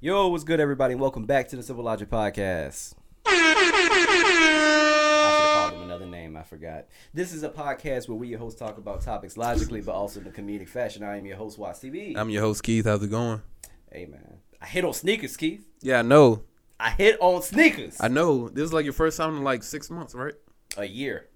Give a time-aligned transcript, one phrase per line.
[0.00, 0.94] Yo, what's good, everybody?
[0.94, 2.94] Welcome back to the Simple Logic Podcast.
[3.26, 6.36] I should have called him another name.
[6.36, 6.86] I forgot.
[7.14, 10.26] This is a podcast where we, your hosts, talk about topics logically, but also in
[10.26, 11.02] a comedic fashion.
[11.02, 12.16] I am your host, YCB.
[12.16, 12.84] I'm your host Keith.
[12.84, 13.40] How's it going?
[13.90, 14.38] hey, man.
[14.60, 15.66] I hit on sneakers, Keith.
[15.80, 16.42] Yeah, I know.
[16.80, 17.96] I hit on sneakers.
[18.00, 18.48] I know.
[18.48, 20.34] This is like your first time in like six months, right?
[20.76, 21.28] a year.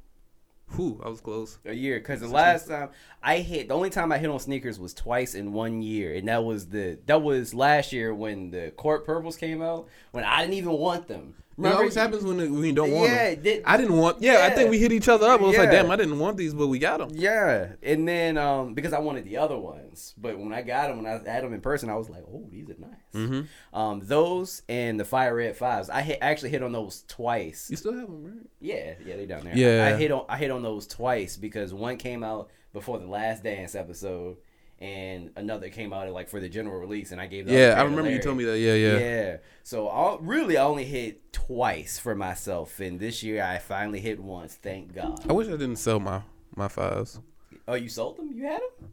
[0.76, 1.58] Whew, I was close.
[1.64, 1.98] A year.
[1.98, 2.90] Because the last time
[3.22, 6.14] I hit, the only time I hit on sneakers was twice in one year.
[6.14, 10.24] And that was the, that was last year when the court purples came out, when
[10.24, 11.34] I didn't even want them.
[11.58, 13.42] It always happens when, we don't want Yeah, them.
[13.42, 14.22] did- I didn't want.
[14.22, 15.40] Yeah, I think we hit each other up.
[15.40, 17.10] I was like, damn, I didn't want these, but we got them.
[17.12, 21.02] Yeah, and then um because I wanted the other ones, but when I got them,
[21.02, 22.90] when I had them in person, I was like, oh, these are nice.
[23.14, 23.76] Mm-hmm.
[23.78, 27.68] Um, those and the Fire Red Fives, I hit, actually hit on those twice.
[27.70, 28.46] You still have them, right?
[28.60, 29.56] Yeah, yeah, they down there.
[29.56, 29.86] Yeah.
[29.86, 33.42] I hit on I hit on those twice because one came out before the Last
[33.42, 34.36] Dance episode,
[34.80, 37.48] and another came out like for the general release, and I gave.
[37.48, 38.58] Yeah, I remember you told me that.
[38.58, 38.98] Yeah, yeah.
[38.98, 39.36] Yeah.
[39.62, 44.20] So I really I only hit twice for myself, and this year I finally hit
[44.20, 44.54] once.
[44.54, 45.20] Thank God.
[45.28, 46.22] I wish I didn't sell my
[46.54, 47.20] my fives.
[47.66, 48.32] Oh, you sold them?
[48.32, 48.92] You had them?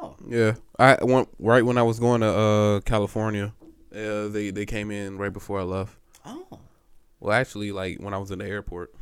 [0.00, 0.16] Oh.
[0.28, 3.54] Yeah, I went right when I was going to uh, California.
[3.94, 5.96] Uh, they they came in right before I left.
[6.24, 6.60] Oh.
[7.20, 8.94] Well, actually, like when I was in the airport.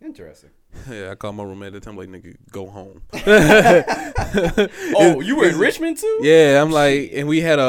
[0.00, 0.50] Interesting.
[0.88, 3.02] Yeah, I called my roommate at the time like, nigga, go home.
[4.96, 6.18] Oh, you were in Richmond too?
[6.22, 7.62] Yeah, I'm like, and we had a,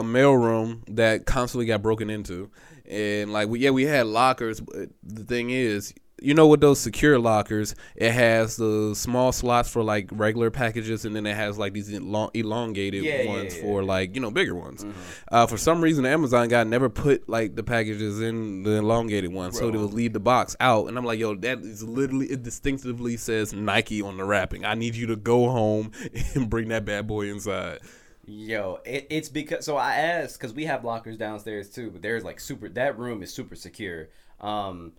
[0.00, 2.50] a mail room that constantly got broken into,
[2.88, 4.60] and like, we, yeah, we had lockers.
[4.60, 9.68] But the thing is, you know, with those secure lockers, it has the small slots
[9.68, 13.56] for like regular packages, and then it has like these elong- elongated Yeah, yeah, ones
[13.56, 14.84] yeah, for like you know bigger ones.
[15.30, 19.32] Uh, for some reason, the Amazon guy never put like the packages in the elongated
[19.32, 19.82] ones, so they Bro.
[19.82, 20.88] would leave the box out.
[20.88, 22.42] And I'm like, yo, that is literally it.
[22.42, 24.64] Distinctively says Nike on the wrapping.
[24.64, 25.92] I need you to go home
[26.34, 27.80] and bring that bad boy inside.
[28.24, 32.22] Yo, it, it's because so I asked because we have lockers downstairs too, but there's
[32.22, 32.68] like super.
[32.68, 34.08] That room is super secure.
[34.40, 34.92] Um,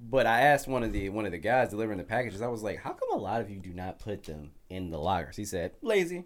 [0.00, 2.40] but I asked one of the one of the guys delivering the packages.
[2.40, 4.98] I was like, "How come a lot of you do not put them in the
[4.98, 6.24] lockers?" He said, "Lazy."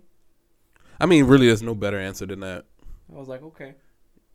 [1.00, 2.66] I mean, really, there's no better answer than that.
[3.12, 3.74] I was like, "Okay."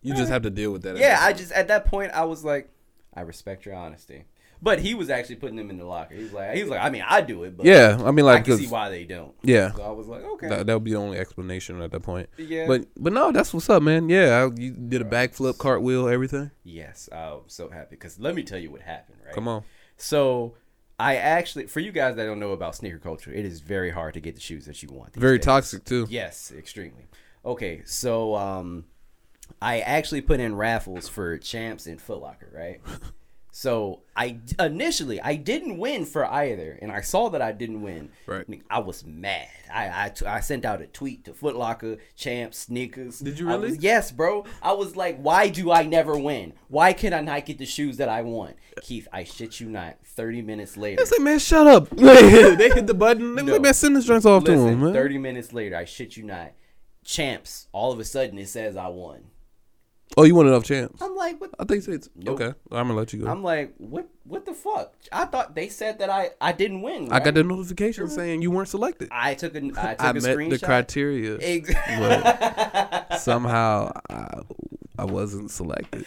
[0.02, 0.32] You just eh.
[0.32, 0.96] have to deal with that.
[0.96, 2.70] Yeah, I just at that point I was like,
[3.14, 4.24] "I respect your honesty."
[4.62, 6.14] But he was actually putting them in the locker.
[6.14, 8.26] He was like, "He was like, I mean, I do it, but yeah, I mean,
[8.26, 10.66] I like, can 'cause- see why they don't." yeah, So I was like, "Okay." that,
[10.66, 12.28] that would be the only explanation at that point.
[12.36, 12.66] yeah.
[12.66, 14.08] But but no, that's what's up, man.
[14.10, 16.50] Yeah, I, you did a backflip, cartwheel, everything.
[16.62, 19.18] yes, I'm so happy because let me tell you what happened.
[19.24, 19.34] Right.
[19.34, 19.62] Come on.
[19.96, 20.54] So
[20.98, 24.12] I actually, for you guys that don't know about sneaker culture, it is very hard
[24.14, 25.14] to get the shoes that you want.
[25.14, 25.46] Very days.
[25.46, 26.06] toxic too.
[26.10, 27.06] Yes, extremely.
[27.46, 28.84] Okay, so um,
[29.62, 32.80] I actually put in raffles for Champs and Footlocker, right?
[33.52, 38.10] So I initially I didn't win for either, and I saw that I didn't win.
[38.26, 38.46] Right.
[38.70, 39.48] I was mad.
[39.72, 43.18] I I, t- I sent out a tweet to Foot Locker, Champs, sneakers.
[43.18, 43.70] Did you really?
[43.70, 44.44] was- yes, bro.
[44.62, 46.52] I was like, why do I never win?
[46.68, 48.56] Why can I not get the shoes that I want?
[48.82, 49.96] Keith, I shit you not.
[50.04, 51.90] Thirty minutes later, I like man, shut up.
[51.90, 53.34] they hit the button.
[53.34, 53.54] They No.
[53.54, 54.92] like, man, send this drinks off to Listen, him, man.
[54.92, 56.52] 30 minutes later, I shit you not.
[57.04, 59.24] Champs, all of a sudden it says I won.
[60.16, 61.00] Oh, you want enough chance?
[61.00, 61.50] I'm like, what?
[61.58, 62.40] I think it's Nope.
[62.40, 62.58] okay.
[62.72, 63.30] I'm gonna let you go.
[63.30, 64.08] I'm like, what?
[64.24, 64.94] What the fuck?
[65.12, 67.12] I thought they said that I I didn't win.
[67.12, 68.14] I got the notification uh-huh.
[68.14, 69.08] saying you weren't selected.
[69.12, 69.60] I took a I
[69.94, 70.50] took I a met screenshot.
[70.50, 71.38] the criteria.
[71.40, 71.70] Ex-
[73.22, 74.40] Somehow, I,
[74.98, 76.04] I wasn't selected.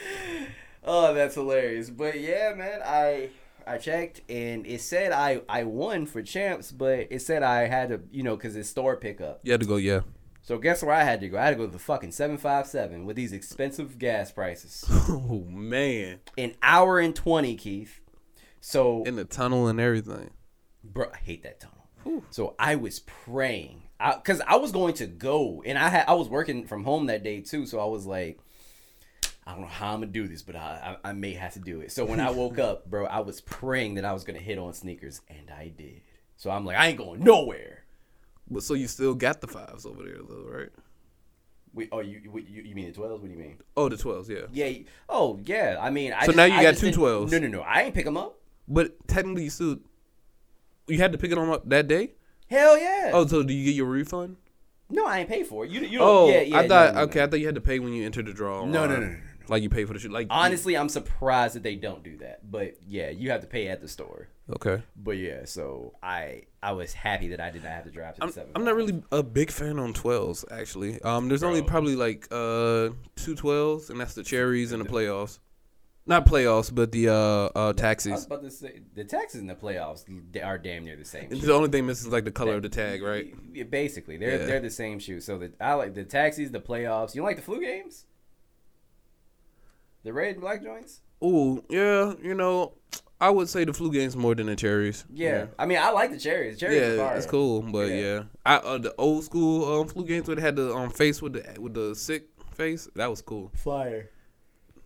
[0.83, 1.89] oh, that's hilarious.
[1.89, 3.29] But yeah, man, I
[3.65, 7.89] I checked and it said I I won for champs, but it said I had
[7.89, 9.39] to you know because it's store pickup.
[9.43, 10.01] You had to go, yeah.
[10.45, 11.37] So guess where I had to go?
[11.37, 14.83] I had to go to the fucking seven five seven with these expensive gas prices.
[15.09, 18.01] Oh man, An hour and twenty, Keith.
[18.59, 20.31] So in the tunnel and everything.
[20.83, 22.23] bro, I hate that tunnel.
[22.29, 23.83] So I was praying,
[24.25, 27.23] cause I was going to go, and I had I was working from home that
[27.23, 27.65] day too.
[27.65, 28.39] So I was like,
[29.47, 31.59] I don't know how I'm gonna do this, but I I, I may have to
[31.59, 31.93] do it.
[31.93, 34.73] So when I woke up, bro, I was praying that I was gonna hit on
[34.73, 36.01] sneakers, and I did.
[36.35, 37.82] So I'm like, I ain't going nowhere.
[38.49, 40.69] But so you still got the fives over there though, right?
[41.73, 43.21] Wait, oh, you you, you mean the twelves?
[43.21, 43.57] What do you mean?
[43.75, 44.41] Oh, the twelves, yeah.
[44.51, 44.83] Yeah.
[45.09, 45.77] Oh, yeah.
[45.79, 47.31] I mean, I So just- now you I got two 12s.
[47.31, 47.61] No, no, no.
[47.61, 48.39] I ain't pick them up.
[48.67, 49.77] But technically, you still
[50.87, 52.13] you had to pick it on up that day.
[52.47, 53.11] Hell yeah.
[53.13, 54.37] Oh, so do you get your refund?
[54.89, 55.71] no, I ain't pay for it.
[55.71, 56.07] You, you don't.
[56.07, 56.57] Oh, yeah, yeah.
[56.59, 57.23] I thought no, no, okay.
[57.23, 58.63] I thought you had to pay when you entered the draw.
[58.65, 59.17] No, no, no, no, no, no.
[59.47, 60.11] Like you pay for the shit.
[60.11, 62.49] Like Honestly, I'm surprised that they don't do that.
[62.49, 64.29] But yeah, you have to pay at the store.
[64.51, 64.83] Okay.
[64.95, 68.19] But yeah, so I I was happy that I did not have to drive to
[68.19, 68.51] the I'm, seven.
[68.55, 71.01] I'm not really a big fan on twelves actually.
[71.01, 75.39] Um, there's only probably like uh two twelves, and that's the cherries and the playoffs.
[76.05, 78.25] Not playoffs, but the uh uh I was taxis.
[78.25, 80.03] about to say the taxes and the playoffs
[80.43, 81.25] are damn near the same.
[81.31, 81.45] It's shit.
[81.47, 83.33] the only thing missing is like the color of the tag, right?
[83.71, 84.45] Basically, they're Yeah.
[84.45, 85.21] they're the same shoe.
[85.21, 87.15] So the I like the taxis, the playoffs.
[87.15, 88.05] You don't like the flu games?
[90.03, 90.99] The red and black joints.
[91.23, 92.73] Ooh, yeah, you know,
[93.21, 95.05] I would say the flu game's more than the cherries.
[95.13, 95.45] Yeah.
[95.57, 96.59] I mean, I like the cherries.
[96.59, 97.17] Cherries are Yeah, fire.
[97.17, 97.95] it's cool, but Yeah.
[97.95, 101.21] yeah, I uh, the old school um, flu games where they had the um face
[101.21, 102.89] with the with the sick face.
[102.95, 103.51] That was cool.
[103.55, 104.09] Fire.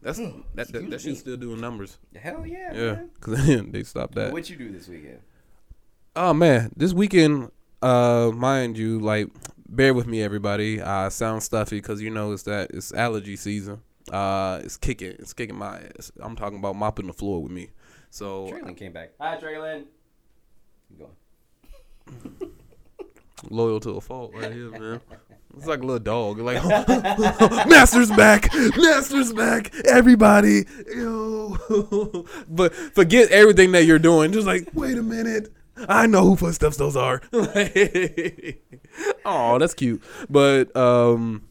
[0.01, 1.97] That's that that, excuse that shit's still doing numbers.
[2.15, 2.73] Hell yeah.
[2.73, 3.09] Yeah, Man.
[3.15, 4.31] because they stopped that.
[4.31, 5.19] What you do this weekend?
[6.15, 7.51] Oh man, this weekend,
[7.81, 9.27] uh, mind you, like,
[9.69, 10.81] bear with me, everybody.
[10.81, 13.81] I sound stuffy because you know it's that it's allergy season.
[14.11, 16.11] Uh, it's kicking, it's kicking my ass.
[16.19, 17.69] I'm talking about mopping the floor with me.
[18.09, 19.11] So Traylon came back.
[19.19, 19.85] Hi, Traylon.
[20.89, 22.51] Keep going.
[23.49, 25.01] loyal to a fault right here, man.
[25.55, 26.37] It's like a little dog.
[26.37, 26.63] Like
[27.67, 30.65] Master's back, Master's back, everybody.
[30.93, 31.57] Yo.
[32.47, 34.31] but forget everything that you're doing.
[34.33, 35.51] Just like, wait a minute.
[35.89, 37.23] I know who footsteps those are.
[39.25, 40.03] oh, that's cute.
[40.29, 41.41] But um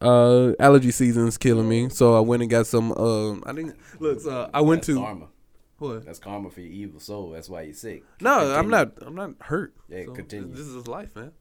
[0.00, 1.90] uh allergy season's killing me.
[1.90, 5.04] So I went and got some um I think look, uh, I went That's to
[5.04, 5.28] karma.
[5.78, 6.04] What?
[6.04, 7.30] That's karma for your evil soul.
[7.30, 8.02] That's why you're sick.
[8.20, 8.92] No, I'm not.
[9.00, 9.74] I'm not hurt.
[9.88, 10.48] Yeah, So, continue.
[10.52, 11.32] This is life, man.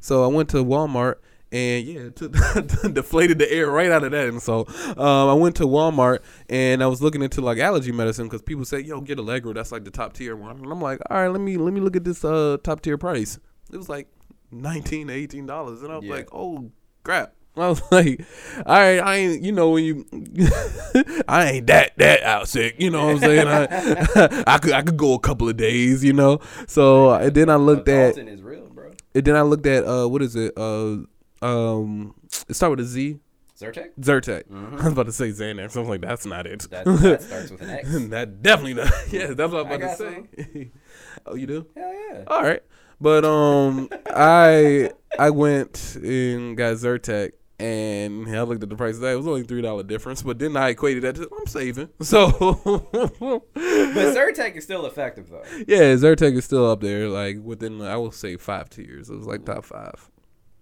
[0.00, 1.16] So I went to Walmart
[1.52, 2.32] and yeah, took,
[2.92, 4.28] deflated the air right out of that.
[4.28, 8.26] And so um, I went to Walmart and I was looking into like allergy medicine
[8.26, 9.54] because people say, "Yo, get Allegra.
[9.54, 11.80] That's like the top tier one." And I'm like, "All right, let me let me
[11.80, 13.38] look at this uh, top tier price."
[13.72, 14.08] It was like
[14.50, 16.14] nineteen to eighteen dollars, and I was Yeah.
[16.14, 16.72] like, "Oh
[17.04, 18.20] crap." I was like,
[18.66, 20.04] all right, I ain't, you know, when you,
[21.28, 23.46] I ain't that that out sick, you know what I'm saying?
[23.46, 26.40] I, I could I could go a couple of days, you know.
[26.66, 28.90] So and then I looked at, is real, bro.
[29.14, 30.52] and then I looked at, uh, what is it?
[30.56, 30.96] Uh,
[31.42, 32.14] um,
[32.48, 33.20] it start with a Z,
[33.56, 33.90] Zyrtec?
[34.00, 34.48] Zyrtec.
[34.48, 34.78] Mm-hmm.
[34.80, 35.76] I was about to say Xanax.
[35.76, 36.66] I was like, that's not it.
[36.70, 37.88] That, that starts with an X.
[38.08, 38.92] that definitely not.
[39.12, 40.70] Yeah, that's what I I'm about to say.
[41.26, 41.66] oh, you do?
[41.76, 42.24] Hell yeah.
[42.26, 42.62] All right,
[43.00, 44.90] but um, I
[45.20, 49.12] I went and got Zyrtec, and I looked at the price of that.
[49.12, 51.88] It was only three dollar difference, but then I equated that to I'm saving.
[52.02, 52.30] So,
[53.54, 55.42] But Zyrtec is still effective though.
[55.68, 59.08] yeah, Zyrtec is still up there, like within I will say five tiers.
[59.10, 60.10] It was like top five.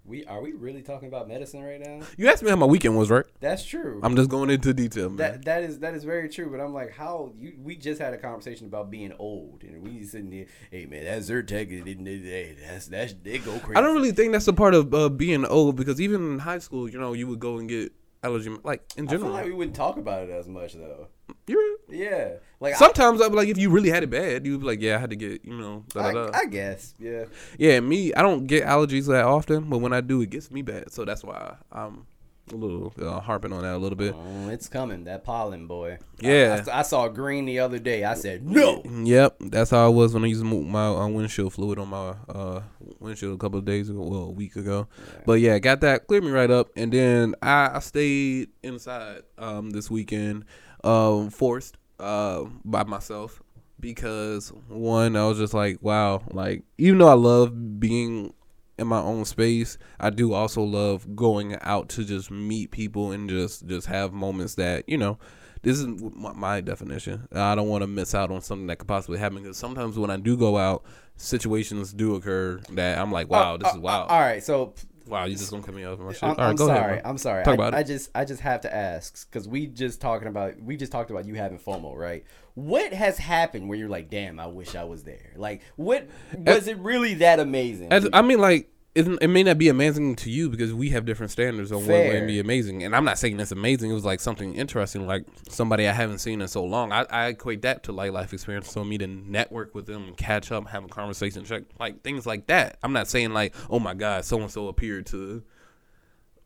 [0.04, 2.00] We are we really talking about medicine right now?
[2.16, 3.24] You asked me how my weekend was, right?
[3.40, 4.00] That's true.
[4.02, 5.16] I'm just going into detail, man.
[5.18, 6.50] that that is that is very true.
[6.50, 7.54] But I'm like, how you?
[7.62, 10.46] We just had a conversation about being old, and we sitting there.
[10.72, 13.76] Hey man, that Zyrtec, hey, that's that's they go crazy.
[13.76, 16.58] I don't really think that's a part of uh, being old because even in high
[16.58, 17.92] school, you know, you would go and get
[18.24, 19.32] allergy, like in I feel general.
[19.34, 21.06] like we wouldn't talk about it as much though.
[21.46, 24.66] You're Yeah, like Sometimes I'd be like, if you really had it bad, you'd be
[24.66, 26.30] like, yeah, I had to get, you know, I.
[26.32, 27.24] I guess, yeah.
[27.58, 27.80] yeah.
[27.80, 30.92] Me, I don't get allergies that often, but when I do, it gets me bad.
[30.92, 32.06] So that's why I'm
[32.52, 34.14] a little uh, harping on that a little bit.
[34.16, 35.98] Oh, it's coming, that pollen boy.
[36.20, 36.62] Yeah.
[36.66, 38.04] I, I, I saw green the other day.
[38.04, 38.82] I said no.
[38.84, 42.62] Yep, that's how I was when I used my uh, windshield fluid on my uh,
[43.00, 44.86] windshield a couple of days ago, well, a week ago.
[45.26, 49.70] But yeah, got that cleared me right up, and then I, I stayed inside um,
[49.70, 50.44] this weekend,
[50.84, 53.42] um, forced uh, by myself
[53.80, 58.32] because one, I was just like, wow, like even though I love being
[58.78, 63.28] in my own space, I do also love going out to just meet people and
[63.28, 65.18] just just have moments that you know.
[65.62, 67.28] This is my, my definition.
[67.30, 70.10] I don't want to miss out on something that could possibly happen because sometimes when
[70.10, 70.82] I do go out,
[71.16, 74.42] situations do occur that I'm like, uh, wow, this uh, is wow, uh, All right,
[74.42, 74.74] so
[75.12, 76.22] wow, you just gonna cut me off my shit.
[76.24, 76.92] I'm, All right, I'm go sorry.
[76.92, 77.02] ahead.
[77.04, 77.44] I'm sorry.
[77.44, 77.76] Talk I, about it.
[77.76, 81.10] I just I just have to ask because we just talking about we just talked
[81.10, 82.24] about you having FOMO, right?
[82.54, 85.32] What has happened where you're like, damn, I wish I was there?
[85.36, 87.92] Like, what was it really that amazing?
[87.92, 91.06] As- I mean, like, it, it may not be amazing to you because we have
[91.06, 92.20] different standards on what Fair.
[92.20, 92.82] may be amazing.
[92.82, 93.90] And I'm not saying it's amazing.
[93.90, 96.92] It was like something interesting, like somebody I haven't seen in so long.
[96.92, 98.70] I, I equate that to like life experience.
[98.70, 102.26] So me to network with them, and catch up, have a conversation, check like things
[102.26, 102.76] like that.
[102.82, 105.42] I'm not saying like, oh my god, so and so appeared to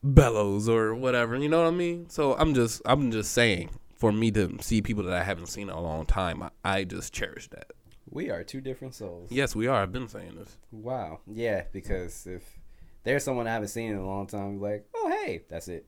[0.05, 1.37] Bellows or whatever.
[1.37, 2.09] You know what I mean?
[2.09, 5.69] So I'm just I'm just saying for me to see people that I haven't seen
[5.69, 7.73] in a long time, I, I just cherish that.
[8.11, 9.31] We are two different souls.
[9.31, 9.83] Yes, we are.
[9.83, 10.57] I've been saying this.
[10.71, 11.21] Wow.
[11.27, 12.43] Yeah, because if
[13.05, 15.87] there's someone I haven't seen in a long time, like, oh hey, that's it.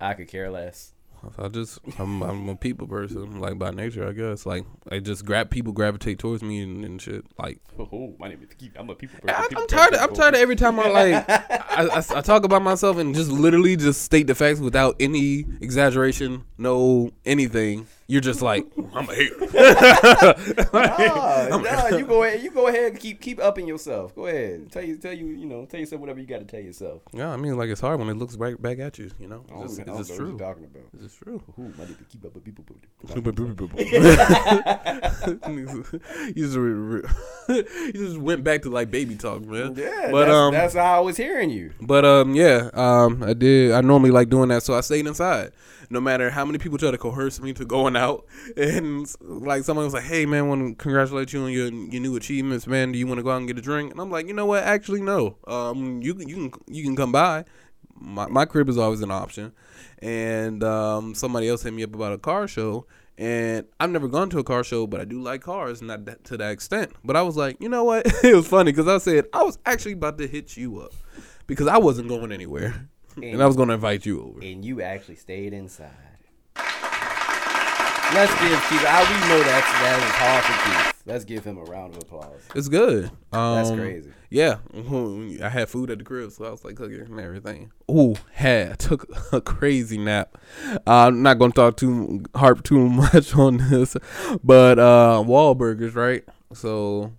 [0.00, 0.92] I could care less.
[1.38, 4.44] I just I'm I'm a people person, like by nature, I guess.
[4.44, 7.24] Like I just grab people gravitate towards me and, and shit.
[7.38, 8.72] Like Oh, my name is Keith.
[8.76, 9.94] I'm a people I, I'm tired.
[9.94, 13.14] Of, I'm tired of every time I like I, I, I talk about myself and
[13.14, 17.86] just literally just state the facts without any exaggeration, no anything.
[18.08, 19.36] You're just like I'm a hater.
[20.72, 22.42] Nah, nah, you go ahead.
[22.42, 22.98] You go ahead.
[22.98, 24.14] Keep keep upping yourself.
[24.14, 24.70] Go ahead.
[24.72, 27.02] Tell you tell you you know tell yourself whatever you got to tell yourself.
[27.12, 29.10] yeah, I mean, like it's hard when it looks right back at you.
[29.18, 30.28] You know, I don't- it's just, I it's just what true.
[30.30, 30.82] you're talking about.
[30.94, 31.42] It's just true.
[31.58, 32.64] Ooh, my nigga, keep up with people.
[36.28, 37.02] you just re- re-
[37.48, 39.74] you just went back to like baby talk, man.
[39.76, 41.72] Yeah, but that's, um, that's how I was hearing you.
[41.80, 43.72] but um, yeah, um, I did.
[43.72, 45.52] I normally like doing that, so I stayed inside.
[45.92, 48.24] No matter how many people try to coerce me to going out,
[48.56, 52.16] and like someone was like, "Hey, man, want to congratulate you on your your new
[52.16, 52.92] achievements, man.
[52.92, 54.46] Do you want to go out and get a drink?" And I'm like, you know
[54.46, 54.64] what?
[54.64, 55.36] Actually, no.
[55.46, 57.44] Um, you can you can you can come by.
[57.94, 59.52] My my crib is always an option,
[59.98, 62.86] and um, somebody else hit me up about a car show.
[63.18, 66.24] And I've never gone to a car show, but I do like cars, not that,
[66.24, 66.92] to that extent.
[67.04, 68.06] But I was like, you know what?
[68.24, 70.94] it was funny because I said I was actually about to hit you up
[71.46, 74.40] because I wasn't going anywhere, and I was going to invite you over.
[74.40, 75.90] And you actually stayed inside.
[78.14, 78.84] Let's give Keith.
[78.86, 81.02] I, we know that's that is hard for Keith.
[81.06, 82.42] Let's give him a round of applause.
[82.54, 83.10] It's good.
[83.32, 84.12] Um, That's crazy.
[84.28, 84.58] Yeah,
[85.42, 87.72] I had food at the crib, so I was like cooking and everything.
[87.90, 90.36] Ooh, had took a crazy nap.
[90.86, 93.96] Uh, I'm not gonna talk too harp too much on this,
[94.44, 96.22] but uh, Wahlburgers, right?
[96.52, 97.12] So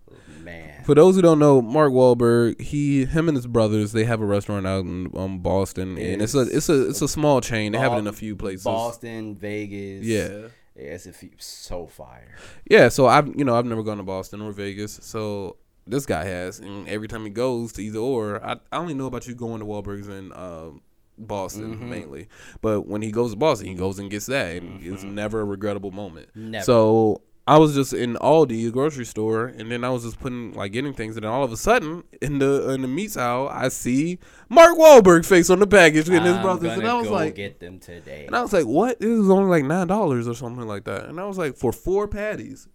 [0.43, 4.21] Man, for those who don't know, Mark Wahlberg, he, him, and his brothers, they have
[4.21, 7.71] a restaurant out in um, Boston, and it's a it's a it's a small chain.
[7.71, 8.63] They have it in a few places.
[8.63, 10.05] Boston, Vegas.
[10.05, 10.47] Yeah.
[10.75, 12.35] Yeah, it's a few, so fire.
[12.67, 16.23] Yeah, so I've you know I've never gone to Boston or Vegas, so this guy
[16.25, 19.35] has, and every time he goes to either or, I, I only know about you
[19.35, 20.69] going to Wahlburgers in uh,
[21.17, 21.89] Boston Mm-hmm.
[21.89, 22.27] mainly,
[22.62, 25.45] but when he goes to Boston, he goes and gets that, and it's never a
[25.45, 26.29] regrettable moment.
[26.33, 26.63] Never.
[26.65, 30.53] So I was just in Aldi, a grocery store, and then I was just putting
[30.53, 33.50] like getting things, and then all of a sudden in the in the meats aisle,
[33.51, 37.35] I see Mark Wahlberg face on the package with his brothers, and I was like,
[37.35, 38.25] get them today.
[38.27, 39.00] and I was like, what?
[39.01, 41.73] This is only like nine dollars or something like that, and I was like, for
[41.73, 42.69] four patties.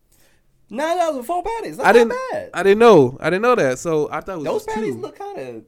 [0.69, 1.79] Nine dollars for four patties.
[1.79, 2.15] That's I didn't.
[2.33, 2.51] bad.
[2.53, 3.17] I didn't know.
[3.21, 3.79] I didn't know that.
[3.79, 5.01] So I thought it was Those patties two.
[5.01, 5.65] look kind of,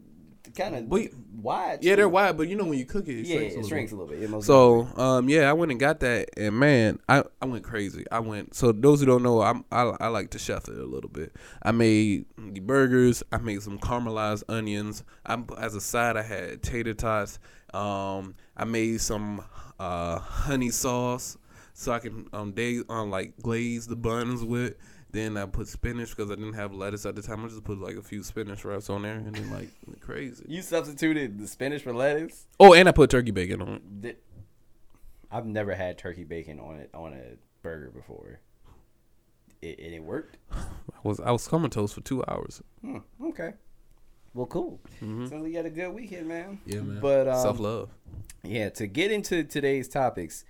[0.60, 1.10] kind of
[1.42, 1.82] wide.
[1.82, 3.62] yeah, they're wide, but you know when you cook it, it Yeah, shrinks, a it
[3.62, 3.96] little shrinks bit.
[3.96, 4.30] a little bit.
[4.38, 8.04] It So um yeah, I went and got that, and man, I, I went crazy.
[8.10, 8.54] I went.
[8.54, 11.34] So those who don't know, I'm, I I like to chef it a little bit.
[11.62, 13.22] I made the burgers.
[13.32, 15.02] I made some caramelized onions.
[15.26, 17.38] I as a side, I had tater tots.
[17.72, 19.44] Um, I made some
[19.78, 21.38] uh honey sauce
[21.72, 24.74] so I can um they um like glaze the buns with.
[25.12, 27.44] Then I put spinach because I didn't have lettuce at the time.
[27.44, 29.68] I just put like a few spinach wraps on there, and then like
[30.00, 30.44] crazy.
[30.48, 32.46] you substituted the spinach for lettuce.
[32.60, 34.22] Oh, and I put turkey bacon on it.
[35.30, 38.40] I've never had turkey bacon on it on a burger before.
[39.62, 40.36] It, and it worked.
[40.52, 40.56] I
[41.02, 42.62] was I was comatose for two hours.
[42.82, 43.54] Hmm, okay.
[44.32, 44.80] Well, cool.
[45.00, 46.60] Sounds like you had a good weekend, man.
[46.64, 47.00] Yeah, man.
[47.00, 47.90] But um, Self love.
[48.44, 50.44] Yeah, to get into today's topics,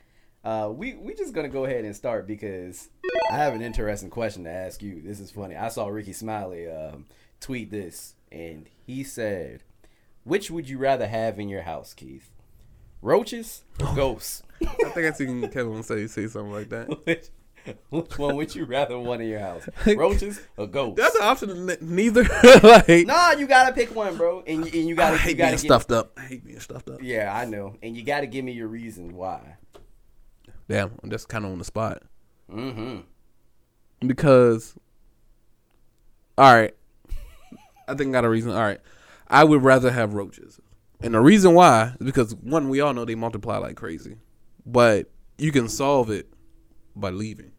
[0.44, 2.88] uh, we we just gonna go ahead and start because
[3.30, 5.00] I have an interesting question to ask you.
[5.02, 5.56] This is funny.
[5.56, 7.06] I saw Rickey Smiley um,
[7.40, 9.62] tweet this, and he said,
[10.24, 12.30] "Which would you rather have in your house, Keith?
[13.02, 14.42] Roaches or ghosts?
[14.62, 16.88] I think I seen Kevin say say something like that.
[17.06, 17.28] which,
[17.90, 19.68] which one would you rather want in your house?
[19.86, 21.00] Roaches or ghosts?
[21.02, 21.76] That's an option.
[21.82, 22.24] Neither.
[22.62, 25.36] like, Nah, you gotta pick one, bro, and you, and you gotta I you hate
[25.38, 26.12] gotta being stuffed up.
[26.18, 27.02] I hate being stuffed up.
[27.02, 29.56] Yeah, I know, and you gotta give me your reason why.
[30.70, 32.02] Damn, that's kind of on the spot
[32.50, 33.00] Mm-hmm.
[34.06, 34.74] because.
[36.38, 36.74] All right,
[37.88, 38.52] I think I got a reason.
[38.52, 38.80] All right,
[39.28, 40.58] I would rather have roaches,
[41.02, 44.16] and the reason why is because one, we all know they multiply like crazy,
[44.64, 46.32] but you can solve it
[46.96, 47.50] by leaving.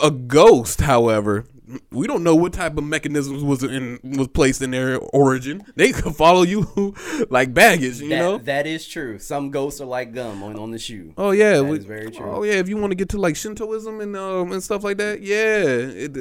[0.00, 1.44] A ghost, however,
[1.90, 5.64] we don't know what type of mechanisms was in was placed in their origin.
[5.76, 6.94] They could follow you
[7.30, 8.38] like baggage, you that, know.
[8.38, 9.18] that is true.
[9.18, 11.12] Some ghosts are like gum on, on the shoe.
[11.16, 12.30] Oh yeah, That we- is very true.
[12.30, 14.96] Oh yeah, if you want to get to like Shintoism and um and stuff like
[14.98, 16.16] that, yeah, it,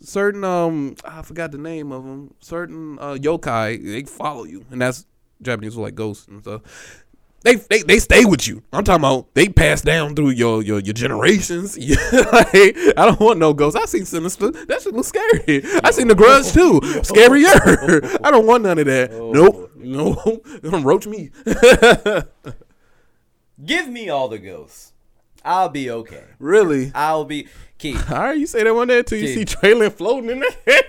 [0.00, 2.34] certain um I forgot the name of them.
[2.40, 5.06] Certain uh, yokai they follow you, and that's
[5.42, 6.99] Japanese were like ghosts and stuff.
[7.42, 8.62] They, they they stay with you.
[8.70, 11.78] I'm talking about they pass down through your your, your generations.
[12.12, 13.80] Like, I don't want no ghosts.
[13.80, 14.50] I seen Sinister.
[14.50, 15.62] That shit look scary.
[15.82, 16.80] I seen The Grudge too.
[17.02, 18.18] Scarier.
[18.24, 19.12] I don't want none of that.
[19.12, 19.30] Oh.
[19.32, 19.70] Nope.
[19.76, 20.40] No.
[20.62, 21.30] Don't roach me.
[23.64, 24.92] Give me all the ghosts.
[25.44, 26.24] I'll be okay.
[26.38, 26.92] really?
[26.94, 28.10] I'll be Keith.
[28.10, 29.48] All right, you say that one day until you Keith.
[29.48, 30.82] see Traylon floating in there.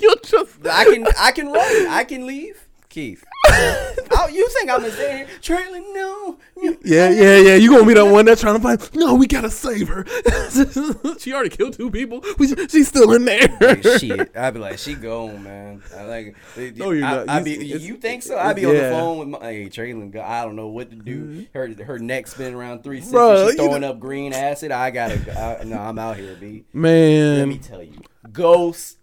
[0.00, 1.86] you just I can I can run.
[1.88, 2.68] I can leave.
[2.88, 3.24] Keith.
[3.44, 5.92] I'll, you think I'm gonna say Traylon?
[5.92, 6.38] No.
[6.56, 6.76] no.
[6.84, 7.54] Yeah, yeah, yeah.
[7.56, 8.94] You gonna be the one that's trying to find?
[8.94, 10.04] No, we gotta save her.
[11.18, 12.22] she already killed two people.
[12.38, 13.48] We, she's still in there.
[13.60, 15.82] Like, shit, I'd be like, she gone, man.
[15.96, 16.36] I like.
[16.76, 17.28] No, you're I, not.
[17.28, 18.38] I be, you think so?
[18.38, 18.80] I'd be on the.
[18.80, 18.92] Mm-hmm.
[18.92, 20.16] phone with my hey Traylon.
[20.16, 21.46] I don't know what to do.
[21.54, 23.16] Her her neck spin around three sixty.
[23.16, 24.70] Bruh, She's you throwing know- up green acid.
[24.70, 25.60] I gotta.
[25.60, 26.64] I, no, I'm out here, b.
[26.72, 27.98] Man, let me tell you,
[28.32, 28.96] ghosts,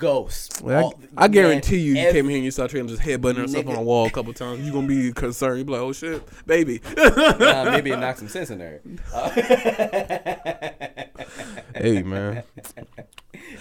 [0.00, 0.60] ghosts.
[0.60, 2.88] Well, All- I, I man, guerantee you, you ev- came here and you saw Trina
[2.88, 4.64] just headbutting herself on a wall a couple times.
[4.66, 5.58] You gonna be concerned.
[5.58, 6.80] You be like, oh shit, baby.
[6.96, 8.80] Nah, maybe it knocked some sense in there.
[9.14, 9.30] Uh,
[11.76, 12.42] hey man.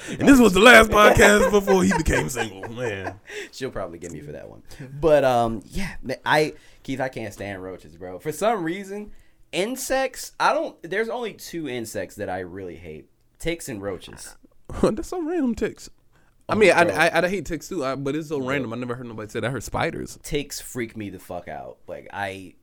[0.09, 2.67] And this was the last podcast before he became single.
[2.71, 3.19] Man,
[3.51, 4.63] She'll probably get me for that one.
[4.99, 6.53] But um, yeah, I
[6.83, 8.19] Keith, I can't stand roaches, bro.
[8.19, 9.11] For some reason,
[9.51, 10.31] insects.
[10.39, 10.77] I don't.
[10.83, 14.35] There's only two insects that I really hate: ticks and roaches.
[14.81, 15.55] that's so random.
[15.55, 15.89] Ticks.
[16.49, 17.07] I mean, I.
[17.07, 18.73] I I hate ticks too, I, but it's so random.
[18.73, 19.47] I never heard nobody say that.
[19.47, 20.17] I heard spiders.
[20.23, 21.77] Ticks freak me the fuck out.
[21.87, 22.55] Like I,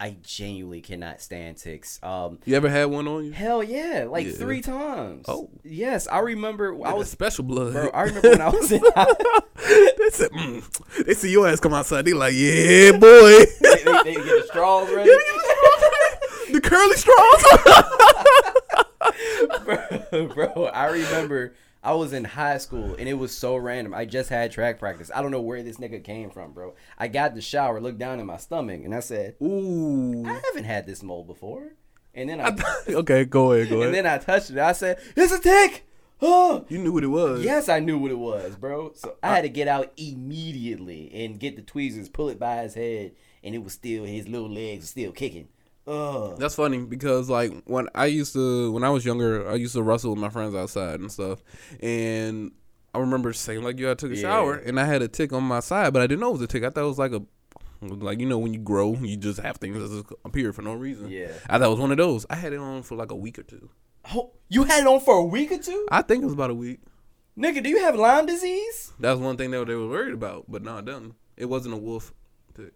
[0.00, 1.98] I genuinely cannot stand ticks.
[2.02, 3.32] Um, You ever had one on you?
[3.32, 4.32] hell yeah, like Yeah.
[4.32, 5.24] three times.
[5.28, 5.50] Oh.
[5.64, 6.74] yes, I remember.
[6.84, 7.10] I was.
[7.10, 7.72] special blood.
[7.72, 8.80] Bro, I remember when I was in.
[9.56, 11.04] they said, mm.
[11.04, 12.04] they see your ass come outside.
[12.04, 12.98] They like, yeah, boy.
[13.00, 15.10] they, they, they get the straws ready.
[16.52, 17.44] the curly straws.
[19.64, 23.94] bro, bro, I remember I was in high school and it was so random.
[23.94, 25.10] I just had track practice.
[25.14, 26.74] I don't know where this nigga came from, bro.
[26.98, 30.24] I got the shower, looked down in my stomach, and I said, Ooh.
[30.26, 31.72] I haven't had this mold before.
[32.14, 32.56] And then I,
[32.88, 33.86] okay, go ahead, go ahead.
[33.86, 34.58] and then I touched it.
[34.58, 35.84] I said, It's a tick.
[36.20, 36.64] Oh.
[36.68, 37.44] you knew what it was.
[37.44, 38.92] Yes, I knew what it was, bro.
[38.94, 42.74] So I had to get out immediately and get the tweezers, pull it by his
[42.74, 43.12] head,
[43.44, 45.48] and it was still his little legs were still kicking.
[45.88, 46.36] Ugh.
[46.38, 49.82] That's funny because like when I used to when I was younger, I used to
[49.82, 51.42] wrestle with my friends outside and stuff.
[51.80, 52.52] And
[52.94, 54.22] I remember saying like, "Yeah, I took a Yeah.
[54.22, 56.42] shower and I had a tick on my side, but I didn't know it was
[56.42, 56.62] a tick.
[56.64, 57.22] I thought it was like a
[57.80, 60.74] like you know when you grow, you just have things that just appear for no
[60.74, 61.08] reason.
[61.10, 61.32] Yeah.
[61.48, 62.26] I thought it was one of those.
[62.28, 63.70] I had it on for like a week or two.
[64.14, 65.86] Oh, you had it on for a week or two?
[65.90, 66.80] I think it was about a week.
[67.38, 68.92] Nigga, do you have Lyme disease?
[68.98, 71.14] That's one thing that they were worried about, but no, it doesn't.
[71.36, 72.12] It wasn't a wolf
[72.54, 72.72] tick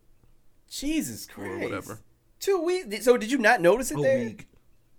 [0.69, 1.51] Jesus Christ.
[1.51, 2.01] or whatever.
[2.43, 3.05] Two weeks.
[3.05, 4.19] So did you not notice it A there?
[4.19, 4.49] week.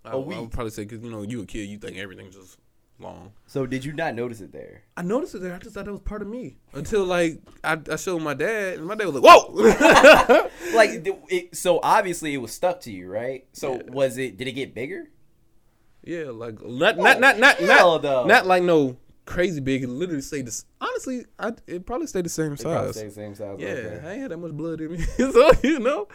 [0.04, 0.40] I, A I week.
[0.40, 2.58] would probably say because you know you a kid, you think everything's just
[2.98, 3.32] long.
[3.46, 4.82] So did you not notice it there?
[4.96, 5.54] I noticed it there.
[5.54, 8.78] I just thought that was part of me until like I, I showed my dad,
[8.78, 10.90] and my dad was like, "Whoa!" Like,
[11.28, 13.46] it, so obviously it was stuck to you, right?
[13.52, 13.82] So Yeah.
[13.92, 14.36] was it?
[14.38, 15.10] Did it get bigger?
[16.02, 19.82] yeah, like not not not not not, not like no crazy big.
[19.82, 20.64] It literally stayed this.
[20.80, 22.94] Honestly, I it probably stayed the same size.
[22.96, 23.56] stayed the same size.
[23.58, 24.00] Yeah, okay.
[24.06, 26.08] I ain't had that much blood in me, so you know.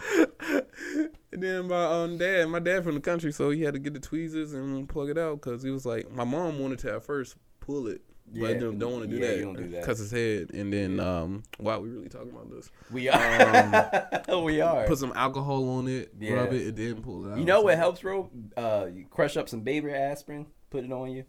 [1.32, 3.94] And then my um dad, my dad from the country, so he had to get
[3.94, 7.04] the tweezers and plug it out because he was like, my mom wanted to at
[7.04, 8.02] first pull it,
[8.34, 9.38] but I don't, don't want to do Yeah, that.
[9.38, 9.84] you don't do that.
[9.84, 12.72] Cuts his head, and then um, wow, we really talking about this?
[12.92, 14.24] We are.
[14.44, 14.86] we are.
[14.88, 16.34] Put some alcohol on it, Yeah.
[16.34, 17.38] rub it, and then pull it out.
[17.40, 18.30] You know what helps, bro?
[18.58, 21.26] Uh, you crush up some baby aspirin, put it on you.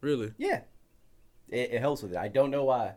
[0.00, 0.32] Really?
[0.38, 0.60] Yeah,
[1.48, 2.18] it, it helps with it.
[2.18, 2.94] I don't know why,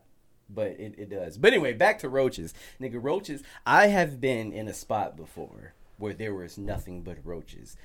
[0.49, 1.37] but it, it does.
[1.37, 3.01] But anyway, back to roaches, nigga.
[3.01, 3.43] Roaches.
[3.65, 7.77] I have been in a spot before where there was nothing but roaches.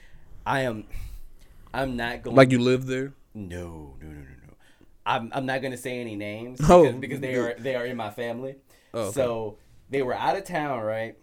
[0.47, 0.85] I am.
[1.73, 2.37] I'm not going.
[2.37, 3.13] Like you live there?
[3.35, 4.55] No, no, no, no, no.
[5.07, 7.97] I'm I'm not gonna say any names Oh, because, because they are they are in
[7.97, 8.57] my family.
[8.93, 9.13] Oh, okay.
[9.13, 9.59] So
[9.91, 11.17] they were out of town, right?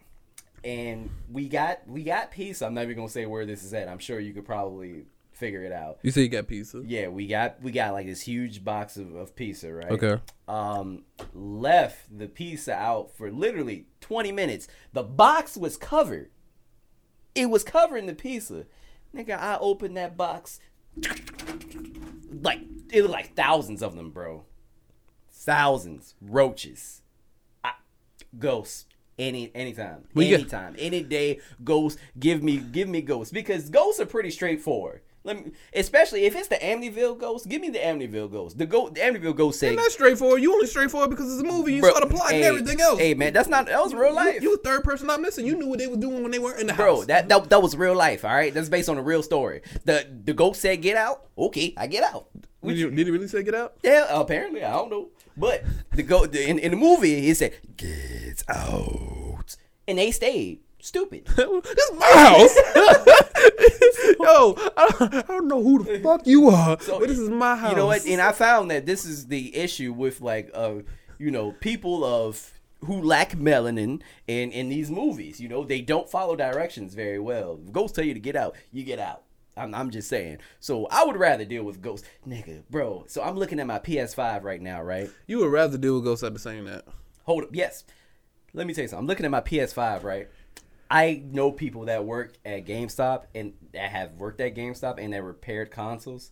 [0.64, 2.66] And we got we got pizza.
[2.66, 3.88] I'm not even gonna say where this is at.
[3.88, 5.06] I'm sure you could probably
[5.42, 5.98] figure it out.
[6.04, 6.84] You say you got pizza?
[6.86, 9.90] Yeah, we got we got like this huge box of, of pizza, right?
[9.92, 10.22] Okay.
[10.48, 14.68] Um, left the pizza out for literally 20 minutes.
[14.94, 16.30] The box was covered.
[17.34, 18.66] It was covering the pizza.
[19.16, 20.60] Nigga, I opened that box.
[22.42, 22.60] Like
[22.94, 24.46] it was like thousands of them, bro.
[25.32, 27.02] Thousands roaches.
[27.64, 27.72] I,
[28.38, 28.86] ghosts.
[29.20, 31.40] Any anytime, Well, got- anytime, any day.
[31.64, 35.02] Ghosts, give me give me ghosts because ghosts are pretty straightforward.
[35.24, 37.48] Let me, especially if it's the Amityville ghost.
[37.48, 38.58] Give me the Amityville ghost.
[38.58, 40.42] The go, the Amityville ghost say, And that's straightforward.
[40.42, 41.76] You only straightforward because it's a movie.
[41.76, 43.00] You Bro, saw the plot and everything else.
[43.00, 44.42] Hey man, that's not that was real life.
[44.42, 45.46] You, a third person not missing.
[45.46, 47.06] You knew what they were doing when they were in the Bro, house.
[47.06, 48.52] that, that that was real life, all right?
[48.52, 49.62] That's based on a real story.
[49.86, 51.26] The the ghost said get out.
[51.38, 52.28] Okay, I get out.
[52.66, 53.76] did, you, did he really say get out?
[53.84, 55.10] Yeah, apparently, I don't know.
[55.38, 59.56] But the go the, in, in the movie he said get out.
[59.88, 60.62] And they stayed.
[60.82, 61.26] Stupid.
[61.36, 62.56] this is my house.
[64.20, 67.56] Yo, I don't, I don't know who the fuck you are, but this is my
[67.56, 67.72] house.
[67.72, 68.06] You know what?
[68.06, 70.76] And I found that this is the issue with like uh
[71.20, 72.52] you know, people of
[72.86, 75.40] who lack melanin in in these movies.
[75.40, 77.60] You know, they don't follow directions very well.
[77.64, 79.24] If ghosts tell you to get out, you get out.
[79.58, 80.38] I'm, I'm just saying.
[80.60, 83.04] So I would rather deal with ghosts, nigga, bro.
[83.08, 85.10] So I'm looking at my PS5 right now, right?
[85.28, 86.86] You would rather deal with ghosts after saying that.
[87.26, 87.84] Hold up, yes.
[88.54, 89.04] let me tell you something.
[89.04, 90.30] I'm looking at my PS5, right?
[90.92, 95.24] I know people that work at GameStop and that have worked at GameStop and that
[95.24, 96.32] repaired consoles.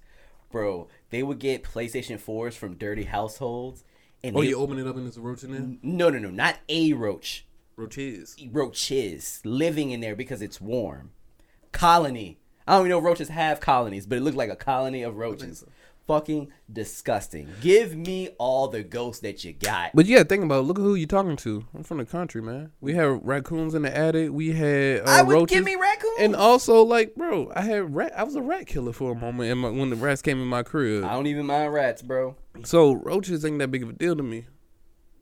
[0.52, 3.84] Bro, they would get PlayStation 4s from dirty households.
[4.24, 5.62] And Oh, they, you open it up and it's a roach in there?
[5.82, 7.46] no, no, no, not a roach.
[7.78, 8.36] Roaches.
[8.52, 11.12] Roaches living in there because it's warm.
[11.72, 12.40] Colony.
[12.68, 15.16] I don't even know if roaches have colonies, but it looked like a colony of
[15.16, 15.64] roaches.
[16.10, 17.48] Fucking disgusting.
[17.62, 19.92] Give me all the ghosts that you got.
[19.94, 20.64] But yeah, think about it.
[20.64, 21.68] Look at who you're talking to.
[21.76, 22.72] I'm from the country, man.
[22.82, 24.32] We had raccoons in the attic.
[24.32, 25.56] We had uh, I would roaches.
[25.56, 26.18] give me raccoons.
[26.18, 28.14] and also, like, bro, I had rat.
[28.18, 30.48] I was a rat killer for a moment in my, when the rats came in
[30.48, 31.04] my crib.
[31.04, 32.36] I don't even mind rats, bro.
[32.64, 34.48] So roaches ain't that big of a deal to me.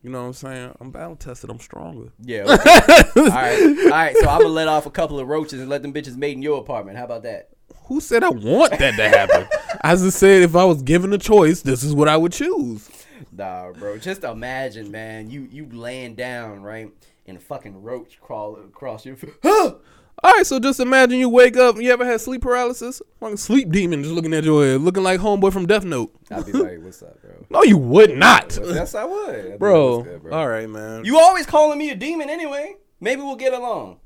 [0.03, 0.77] You know what I'm saying?
[0.79, 1.49] I'm battle tested.
[1.49, 2.13] I'm stronger.
[2.21, 2.43] Yeah.
[2.47, 3.03] okay.
[3.17, 3.77] all right.
[3.83, 4.15] All right.
[4.15, 6.41] So I'm gonna let off a couple of roaches and let them bitches mate in
[6.41, 6.97] your apartment.
[6.97, 7.49] How about that?
[7.87, 9.47] Who said I want that to happen?
[9.81, 12.89] I just said if I was given a choice, this is what I would choose.
[13.31, 13.97] Nah, bro.
[13.97, 15.29] Just imagine, man.
[15.29, 16.89] You you laying down right,
[17.25, 19.17] and a fucking roach crawl across your.
[19.43, 19.75] Huh!
[20.23, 21.77] All right, so just imagine you wake up.
[21.77, 23.03] You ever had sleep paralysis?
[23.21, 26.11] Like sleep demon just looking at your head, looking like homeboy from Death Note.
[26.31, 29.97] I'd be like, "What's up, bro?" No, you would not, Yes, I would, be bro.
[29.97, 31.05] like, "What's good, All right, man.
[31.05, 32.77] You always calling me a demon anyway.
[32.99, 33.99] Maybe we'll get along.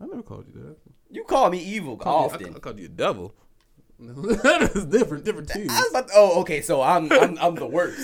[0.00, 0.76] I never called you that.
[1.10, 2.54] You call me evil I, often.
[2.54, 3.34] I called you a devil.
[4.42, 5.66] that is different, different too.
[5.68, 6.62] I was about to- oh, okay.
[6.62, 8.00] So I'm I'm, I'm the worst.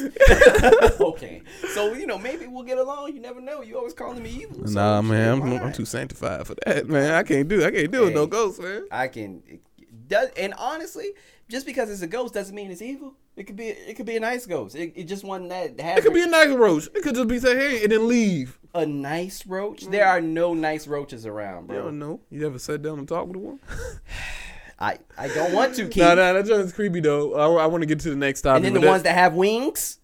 [1.00, 1.42] okay.
[1.72, 3.14] So you know maybe we'll get along.
[3.14, 3.62] You never know.
[3.62, 4.66] You always calling me evil.
[4.66, 7.14] so Nah, man, I'm, I'm too sanctified for that, man.
[7.14, 8.14] I can't do, I can't do it.
[8.14, 8.26] No Hey.
[8.30, 8.86] ghost, man.
[8.90, 9.42] I can.
[10.06, 11.08] Does and honestly,
[11.48, 13.14] just because it's a ghost doesn't mean it's evil.
[13.34, 14.76] It could be it could be a nice ghost.
[14.76, 16.88] It, it just one that has It could be a nice roach.
[16.94, 18.58] It could just be say, hey, and then leave.
[18.74, 19.86] a nice roach.
[19.86, 20.08] There mm.
[20.08, 21.82] are no nice roaches around, You bro.
[21.84, 22.20] don't know.
[22.30, 23.60] You ever sat down and talked with one?
[24.78, 26.02] I I don't want to keep.
[26.02, 27.34] Nah, nah, that joint's creepy though.
[27.34, 28.64] I, I want to get to the next topic.
[28.64, 29.98] and then the ones that have wings.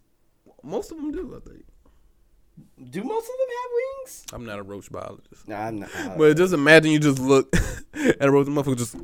[0.63, 1.65] most of them do, I think.
[2.91, 4.25] Do most of them have wings?
[4.33, 5.47] I'm not a roach biologist.
[5.47, 5.91] Nah, I'm not.
[6.19, 7.55] But just imagine you just look
[7.95, 8.97] at a roach, the motherfucker just,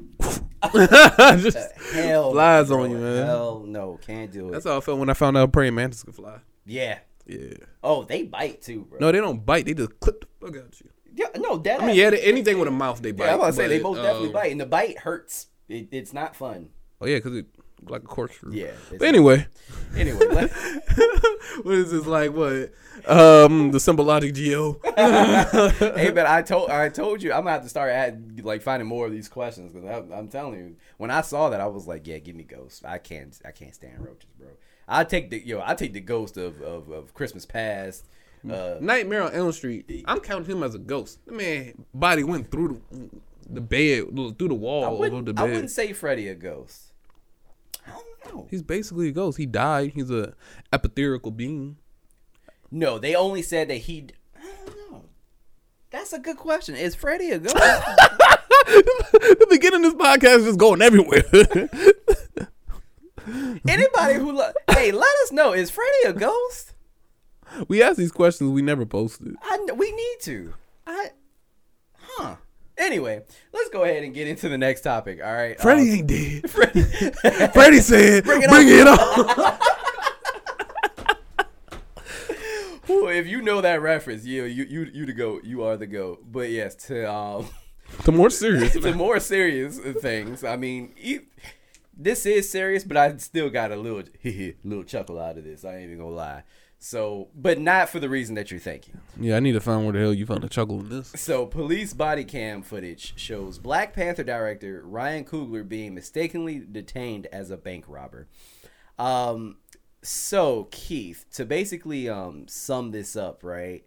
[1.57, 3.27] just hell flies no, on you, man.
[3.27, 4.53] Hell no, can't do it.
[4.53, 6.39] That's how I felt when I found out praying mantis could fly.
[6.65, 6.99] yeah.
[7.29, 7.57] Yeah.
[7.85, 8.99] Oh, they bite too, bro.
[9.01, 9.67] No, they don't bite.
[9.67, 10.89] They just clip the fuck out of you.
[11.15, 11.83] Yeah, no, that.
[11.83, 13.27] I mean, yeah, anything with a mouth, they bite.
[13.27, 15.49] yeah, I was gonna say they but, both definitely um, bite, and the bite hurts.
[15.69, 16.71] It, it's not fun.
[17.01, 17.47] Oh yeah, because it
[17.87, 18.53] like a corkscrew.
[18.53, 18.73] Yeah.
[18.91, 19.47] But anyway,
[19.97, 20.27] Anyway,
[21.63, 22.33] what is this like?
[22.33, 22.73] What?
[23.07, 24.81] Um, the Simple Logic geo.
[24.97, 28.89] hey, but I told I told you I'm gonna have to start add, like finding
[28.89, 31.87] more of these questions because I'm, I'm telling you, when I saw that, I was
[31.87, 32.85] like, yeah, give me ghosts.
[32.85, 34.49] I can't I can't stand roaches, bro.
[34.87, 38.07] I take the yo, I take the ghost of of, of Christmas past.
[38.49, 40.05] Uh, Nightmare on Elm Street.
[40.07, 41.19] I'm counting him as a ghost.
[41.27, 43.11] The man body went through the,
[43.49, 44.05] the bed,
[44.39, 45.43] through the wall I over the bed.
[45.43, 46.93] I wouldn't say Freddy a ghost.
[47.87, 48.47] I don't know.
[48.51, 49.39] He's basically a ghost.
[49.39, 49.93] He died.
[49.95, 50.35] He's a
[50.73, 51.79] etherical being.
[52.71, 54.09] No, they only said that he.
[54.37, 55.05] I don't know.
[55.91, 56.75] That's a good question.
[56.75, 57.55] Is Freddy a ghost?
[58.69, 61.25] the beginning of this podcast is just going everywhere.
[63.69, 65.53] Anybody who lo- hey, let us know.
[65.53, 66.75] Is Freddy a ghost?
[67.69, 69.37] we asked these questions we never posted.
[69.43, 70.55] I we need to.
[70.87, 71.11] I
[71.97, 72.37] huh.
[72.79, 75.21] Anyway, let's go ahead and get into the next topic.
[75.23, 75.61] All right.
[75.61, 76.51] Freddie Um, ain't dead.
[76.51, 76.83] Freddy.
[77.53, 78.99] Freddie said, "Bring it it, on."
[79.41, 79.59] on."
[82.91, 85.45] Ooh, if you know that reference, you you you you the goat.
[85.45, 86.25] You are the goat.
[86.31, 87.49] But yes, to um
[88.05, 88.73] the more serious.
[88.75, 90.43] to more serious things.
[90.45, 91.21] I mean, e-
[91.97, 94.05] this is serious, but I still got a little
[94.65, 95.65] little chuckle out of this.
[95.65, 96.45] I ain't even gonna lie.
[96.81, 99.01] So, but not for the reason that you're thinking.
[99.19, 101.13] Yeah, I need to find where the hell you found the chuckle in this.
[101.17, 107.51] So, police body cam footage shows Black Panther director Ryan Coogler being mistakenly detained as
[107.51, 108.29] a bank robber.
[108.97, 109.57] Um,
[110.03, 113.85] so Keith, to basically um sum this up, right?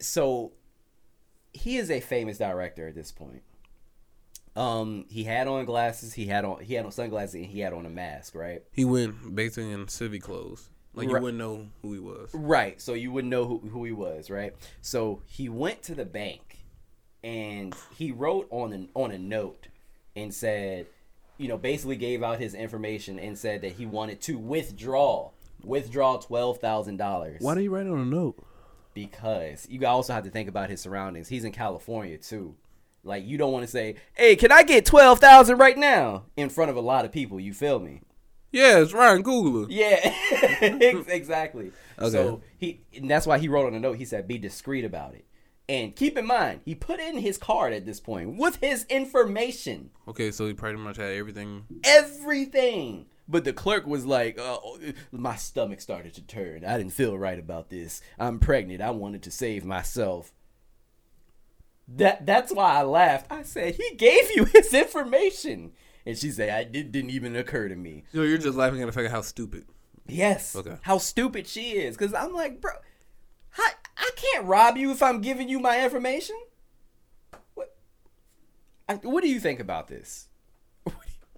[0.00, 0.52] So,
[1.54, 3.42] he is a famous director at this point.
[4.54, 7.72] Um, he had on glasses, he had on he had on sunglasses, and he had
[7.72, 8.62] on a mask, right?
[8.72, 10.68] He went basically in civic clothes.
[10.94, 11.22] Like you Right.
[11.22, 12.30] wouldn't know who he was.
[12.34, 12.80] Right.
[12.80, 14.54] So you wouldn't know who, who he was, right?
[14.82, 16.58] So he went to the bank
[17.24, 19.68] and he wrote on an on a note
[20.16, 20.86] and said,
[21.38, 25.30] you know, basically gave out his information and said that he wanted to withdraw
[25.64, 27.40] withdraw twelve thousand dollars.
[27.40, 28.44] Why did he write on a note?
[28.94, 31.28] Because you also have to think about his surroundings.
[31.28, 32.54] He's in California too.
[33.04, 36.50] Like you don't want to say, "Hey, can I get twelve thousand right now?" in
[36.50, 37.40] front of a lot of people.
[37.40, 38.02] You feel me?
[38.52, 39.66] Yeah, it's Ryan Coogler.
[39.70, 39.98] Yeah,
[41.08, 41.72] exactly.
[41.98, 42.10] Okay.
[42.10, 43.96] So he, and that's why he wrote on a note.
[43.96, 45.24] He said, "Be discreet about it."
[45.68, 49.90] And keep in mind, he put in his card at this point with his information,
[50.08, 51.64] Okay, so he pretty much had everything.
[51.84, 53.06] everything.
[53.28, 56.64] But the clerk was like, oh, uh, my stomach started to turn.
[56.64, 58.02] I didn't feel right about this.
[58.18, 58.82] I'm pregnant.
[58.82, 60.32] I wanted to save myself.
[61.88, 63.30] That that's why I laughed.
[63.30, 65.72] I said he gave you his information,
[66.06, 68.04] and she said I did, didn't even occur to me.
[68.12, 69.66] So you're just laughing at the fact of how stupid.
[70.06, 70.56] Yes.
[70.56, 70.76] Okay.
[70.82, 72.72] How stupid she is, because I'm like, bro,
[73.56, 76.36] I, I can't rob you if I'm giving you my information.
[77.54, 77.76] What?
[78.88, 80.28] I, what do you think about this?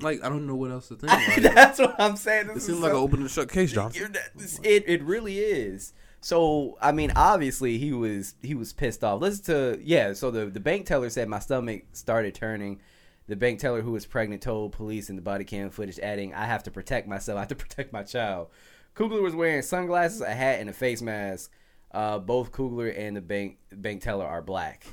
[0.00, 1.12] Like I don't know what else to think.
[1.44, 2.48] Like, That's what I'm saying.
[2.48, 3.92] This it seems like so- an open and shut case, John.
[3.94, 5.92] It it really is.
[6.20, 9.20] So I mean, obviously he was he was pissed off.
[9.20, 10.12] Listen to uh, yeah.
[10.14, 12.80] So the the bank teller said my stomach started turning.
[13.26, 16.44] The bank teller who was pregnant told police in the body cam footage, adding, "I
[16.44, 17.36] have to protect myself.
[17.36, 18.48] I have to protect my child."
[18.94, 21.50] Coogler was wearing sunglasses, a hat, and a face mask.
[21.90, 24.86] Uh, both Coogler and the bank bank teller are black.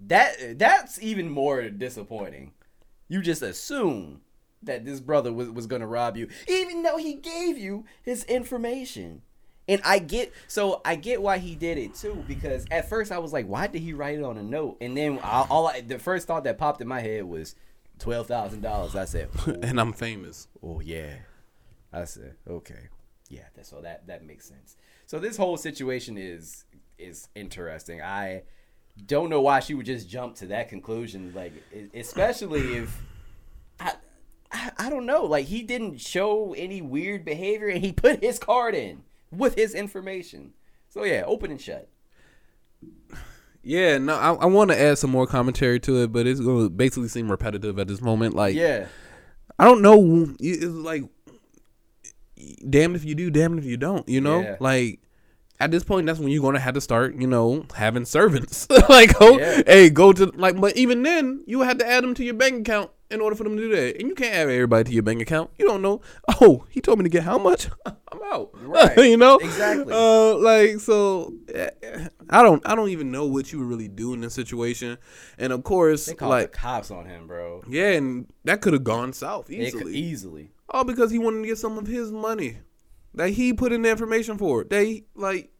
[0.00, 2.52] That that's even more disappointing.
[3.08, 4.22] You just assume
[4.62, 9.22] that this brother was, was gonna rob you, even though he gave you his information.
[9.70, 13.18] And I get so I get why he did it too because at first I
[13.18, 14.78] was like, why did he write it on a note?
[14.80, 17.54] And then I, all I, the first thought that popped in my head was
[18.00, 18.96] twelve thousand dollars.
[18.96, 20.48] I said, oh, and I'm famous.
[20.60, 21.14] oh yeah.
[21.92, 22.88] I said, okay,
[23.28, 23.44] yeah.
[23.54, 24.76] That, so that that makes sense.
[25.06, 26.64] So this whole situation is
[26.98, 28.02] is interesting.
[28.02, 28.42] I
[29.06, 31.52] don't know why she would just jump to that conclusion, like
[31.94, 33.00] especially if
[33.78, 33.92] I,
[34.50, 38.40] I I don't know, like he didn't show any weird behavior and he put his
[38.40, 40.52] card in with his information.
[40.88, 41.88] So yeah, open and shut.
[43.62, 46.64] Yeah, no, I, I want to add some more commentary to it, but it's going
[46.64, 48.34] to basically seem repetitive at this moment.
[48.34, 48.86] Like, Yeah,
[49.58, 50.34] I don't know.
[50.40, 51.04] It's like,
[52.68, 54.08] damn if you do, damn if you don't.
[54.08, 54.56] You know, Yeah.
[54.60, 55.00] like
[55.60, 57.16] at this point, that's when you're going to have to start.
[57.16, 58.66] You know, having servants.
[58.88, 59.60] like, go, Yeah.
[59.66, 60.58] hey, go to like.
[60.58, 63.44] But even then, you had to add them to your bank account in order for
[63.44, 65.50] them to do that, and you can't add everybody to your bank account.
[65.58, 66.00] You don't know.
[66.40, 67.68] Oh, he told me to get how much?
[67.86, 68.50] I'm out.
[68.54, 68.96] Right.
[68.98, 69.92] you know, Exactly.
[69.92, 71.70] Uh, like so, eh,
[72.28, 72.62] I don't.
[72.66, 74.98] I don't even know what you would really do in this situation,
[75.38, 76.52] and of course, they called like.
[76.52, 77.62] the cops on him, bro.
[77.68, 79.82] Yeah, and that could have gone south easily.
[79.82, 80.50] could easily.
[80.68, 82.58] All because he wanted to get some of his money
[83.14, 84.62] that he put in the information for.
[84.62, 85.50] They like,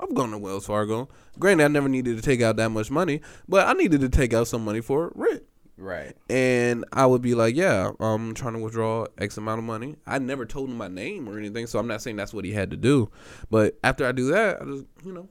[0.00, 1.08] I've gone to Wells Fargo.
[1.38, 4.34] Granted, I never needed to take out that much money, but I needed to take
[4.34, 5.44] out some money for rent.
[5.84, 6.16] Right.
[6.30, 9.96] And I would be like, yeah, I'm trying to withdraw X amount of money.
[10.06, 12.52] I never told him my name or anything, so I'm not saying that's what he
[12.52, 13.10] had to do.
[13.50, 15.28] But after I do that, I just, you know,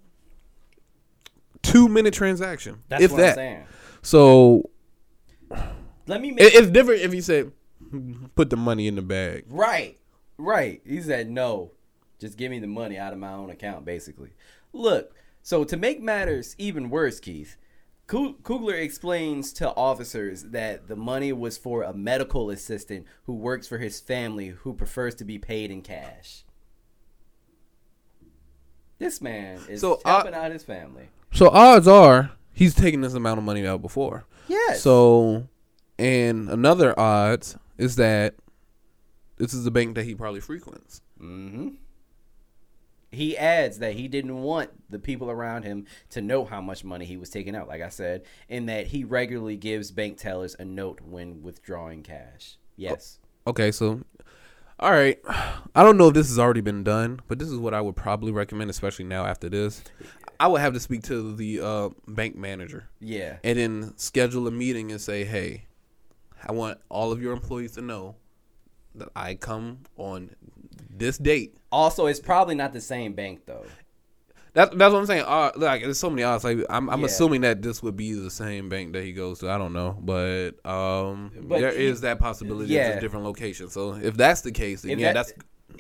[1.63, 3.30] two minute transaction, That's if what that.
[3.30, 3.66] I'm saying.
[4.04, 4.70] So
[6.06, 7.52] Let me make it's different if you said,
[8.36, 9.46] put the money in the bag.
[9.50, 9.98] Right.
[10.38, 10.82] Right.
[10.86, 11.72] He said no.
[12.20, 14.30] Just give me the money out of my own account, basically.
[14.72, 17.58] Look, so to make matters even worse, Keith,
[18.08, 23.78] Coogler explains to officers that the money was for a medical assistant who works for
[23.78, 26.44] his family who prefers to be paid in cash.
[29.00, 31.10] This man is So, uh, helping out his family.
[31.32, 34.26] So odds are he's taken this amount of money out before.
[34.48, 34.82] Yes.
[34.82, 35.48] So,
[35.98, 38.36] and another odds is that
[39.38, 41.02] this is the bank that he probably frequents.
[41.18, 41.70] hmm
[43.13, 47.06] He adds that he didn't want the people around him to know how much money
[47.06, 50.65] he was taking out, like I said, and that he regularly gives bank tellers a
[50.65, 52.58] note when withdrawing cash.
[52.76, 53.19] Yes.
[53.45, 54.02] Okay, so
[54.80, 55.19] all right.
[55.28, 57.95] I don't know if this has already been done, but this is what I would
[57.95, 59.84] probably recommend, especially now after this.
[60.39, 63.38] I would have to speak to the uh, bank manager Yeah.
[63.43, 65.67] and then schedule a meeting and say, "Hey,
[66.43, 68.15] I want all of your employees to know
[68.95, 70.36] that I come on
[70.97, 73.65] this date Also, it's probably not the same bank though.
[74.53, 75.25] That, that's what I'm saying.
[75.27, 76.43] Uh, like, there's so many odds.
[76.43, 77.08] Like, I'm, I'm Yeah.
[77.08, 79.49] assuming that this would be the same bank that he goes to.
[79.49, 82.71] I don't know, but um, But there he- is that possibility.
[82.71, 82.89] yeah.
[82.89, 83.69] It's a different location.
[83.69, 85.34] So if that's the case, then If yeah, that- that's.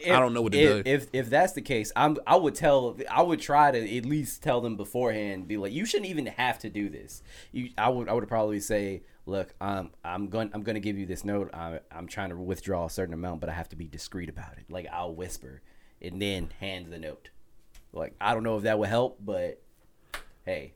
[0.07, 0.89] I don't know what to if, do.
[0.89, 4.41] If if that's the case, I'm I would tell I would try to at least
[4.41, 5.47] tell them beforehand.
[5.47, 7.21] Be like, you shouldn't even have to do this.
[7.51, 10.97] You I would I would probably say, look, um, I'm going I'm going to give
[10.97, 11.49] you this note.
[11.53, 14.57] I, I'm trying to withdraw a certain amount, but I have to be discreet about
[14.57, 14.65] it.
[14.69, 15.61] Like I'll whisper
[16.01, 17.29] and then hand the note.
[17.91, 19.61] Like I don't know if that would help, but
[20.45, 20.73] hey.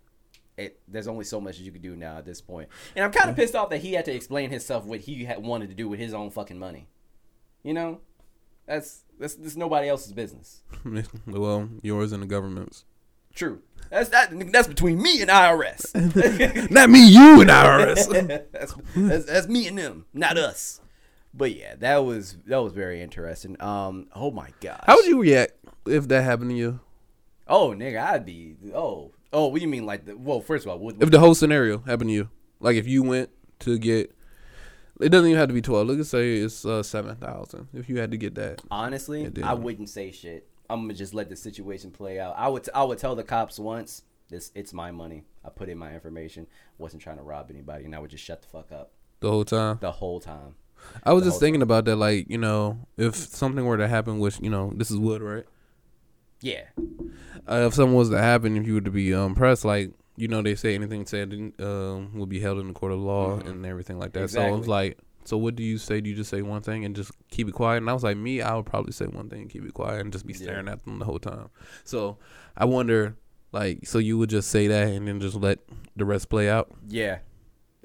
[0.60, 2.70] It, there's only so much that you can do now at this point.
[2.70, 5.24] point, and I'm kind of pissed off that he had to explain himself what he
[5.24, 6.88] had wanted to do with his own fucking money.
[7.62, 8.00] You know,
[8.66, 10.64] that's that's, that's nobody else's business.
[11.28, 12.86] well, yours and the government's.
[13.38, 13.62] True.
[13.92, 14.52] That's that.
[14.52, 15.94] That's between me and IRS.
[16.72, 18.52] Not me, you and IRS.
[18.52, 20.82] that's, that's that's me and them, not us.
[21.36, 23.56] But yeah, that was that was very interesting.
[23.62, 24.08] Um.
[24.16, 24.84] Oh my god.
[24.88, 25.54] How would you react
[25.86, 26.80] if that happened to you?
[27.48, 28.56] Oh nigga, I'd be.
[28.74, 29.12] Oh.
[29.32, 29.48] Oh.
[29.48, 29.86] What do you mean?
[29.86, 30.18] Like the?
[30.18, 33.04] Well, first of all, what, If the whole scenario happened to you, like if you
[33.04, 34.12] went to get,
[35.00, 35.88] It doesn't even have to be twelve.
[35.88, 37.68] Let's say it's uh, seven thousand.
[37.72, 40.48] If you had to get that, Honestly, I wouldn't say shit.
[40.70, 42.36] I'm gonna just let the situation play out.
[42.38, 45.24] I would I would tell the cops once this it's my money.
[45.46, 46.48] I put in my information.
[46.78, 49.46] Wasn't trying to rob anybody, and I would just shut the fuck up the whole
[49.46, 49.78] time.
[49.82, 50.56] the whole time.
[51.04, 51.96] I was the just thinking about that.
[51.96, 55.46] Like you know, if something were to happen, which you know, this is wood, right?
[56.42, 56.66] Yeah,
[57.50, 60.28] Uh, if something was to happen, if you were to be um, pressed, like you
[60.28, 63.66] know, they say anything said um, will be held in the court of law and
[63.66, 64.30] everything like that.
[64.30, 64.60] So Exactly.
[64.60, 66.00] it's like, so what do you say?
[66.00, 67.78] Do you just say one thing and just keep it quiet?
[67.78, 70.00] And I was like, me, I would probably say one thing and keep it quiet
[70.02, 70.40] and just be Yeah.
[70.40, 71.50] staring at them the whole time.
[71.84, 72.18] So
[72.56, 73.18] I wonder,
[73.52, 75.60] like, so you would just say that and then just let
[75.98, 76.72] the rest play out?
[76.88, 77.20] yeah.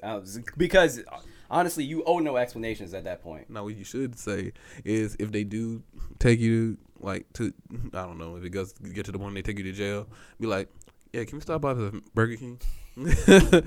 [0.05, 1.19] Was, because uh,
[1.51, 3.49] honestly, you owe no explanations at that point.
[3.51, 4.53] Now, what you should say
[4.85, 5.83] is if they do
[6.19, 7.53] take you, like, to,
[7.93, 10.09] I don't know, if it goes get to the point they take you to jail,
[10.41, 10.69] be like,
[11.13, 12.61] yeah, can we stop by the Burger King?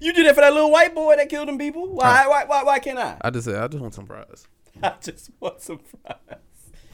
[0.00, 1.88] You did it for that little white boy that killed them people.
[1.94, 2.26] Why?
[2.26, 2.44] Why?
[2.44, 2.62] Why?
[2.64, 3.16] Why can't I?
[3.20, 4.46] I just said, I just want some fries.
[4.82, 6.38] I just want some fries.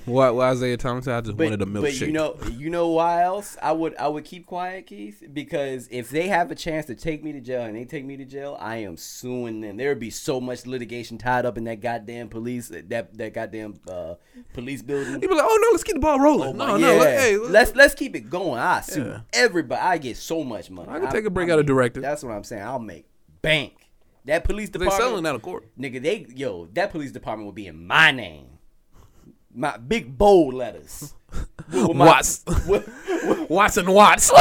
[0.07, 1.83] Why, why Isaiah Thomas said, I just wanted a milkshake.
[1.83, 5.23] But you know, you know why else I would I would keep quiet, Keith?
[5.33, 8.17] Because if they have a chance to take me to jail and they take me
[8.17, 9.77] to jail, I am suing them.
[9.77, 13.81] There would be so much litigation tied up in that goddamn police that that goddamn
[13.89, 14.15] uh,
[14.53, 15.13] police building.
[15.15, 16.49] He'd be like, oh no, let's keep the ball rolling.
[16.61, 17.01] Oh no, my, no, yeah.
[17.01, 18.59] let- hey, let's let's keep it going.
[18.59, 19.21] I sue Yeah.
[19.33, 19.81] everybody.
[19.81, 20.89] I get so much money.
[20.89, 22.01] I can I- take a break I out of mean, director.
[22.01, 22.63] That's what I'm saying.
[22.63, 23.07] I'll make
[23.43, 23.75] bank.
[24.27, 24.91] That police department.
[24.93, 25.11] They department.
[25.13, 25.69] selling out of court.
[25.79, 28.47] Nigga, they yo, that police department will be in my name.
[29.55, 31.15] My big bold letters.
[31.73, 32.43] With- my- Watts.
[32.67, 32.89] with-
[33.25, 34.33] with- Watson Watts.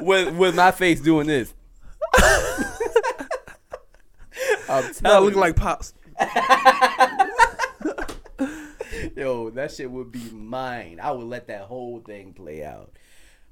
[0.00, 1.54] with, with my face doing this.
[4.68, 5.94] I'm no, telling looking you, like pops.
[9.16, 10.98] yo, that shit would be mine.
[11.02, 12.92] I would let that whole thing play out.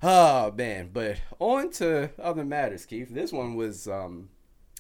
[0.03, 3.09] Oh man, but on to other matters, Keith.
[3.11, 4.29] This one was um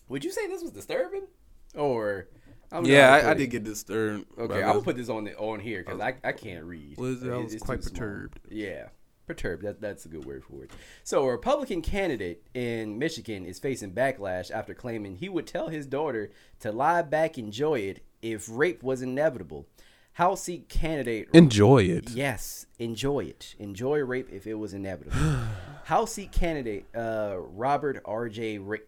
[0.08, 1.26] would you say this was disturbing?
[1.74, 2.28] Or
[2.72, 4.26] I don't know how Yeah, I, I did get disturbed.
[4.38, 4.84] Okay, I'm gonna this.
[4.84, 6.92] put this on the on here because I, I can't read.
[6.92, 6.98] It?
[6.98, 8.00] I was it's quite too small.
[8.00, 8.40] perturbed.
[8.48, 8.88] Yeah,
[9.26, 9.64] perturbed.
[9.64, 10.70] That, that's a good word for it.
[11.02, 15.86] So, a Republican candidate in Michigan is facing backlash after claiming he would tell his
[15.86, 16.30] daughter
[16.60, 19.66] to lie back, enjoy it if rape was inevitable.
[20.14, 22.10] House seat candidate Enjoy it.
[22.10, 23.54] Yes, enjoy it.
[23.58, 25.16] Enjoy rape if it was inevitable.
[25.84, 28.58] House seat candidate uh, Robert R.J.
[28.58, 28.78] Ra-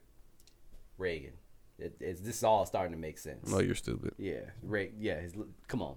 [0.99, 1.33] Regan.
[1.79, 3.51] It, it's, this is all starting to make sense.
[3.51, 4.15] No, you're stupid.
[4.19, 4.93] Yeah, Ray.
[4.99, 5.35] Yeah, his,
[5.69, 5.97] come on.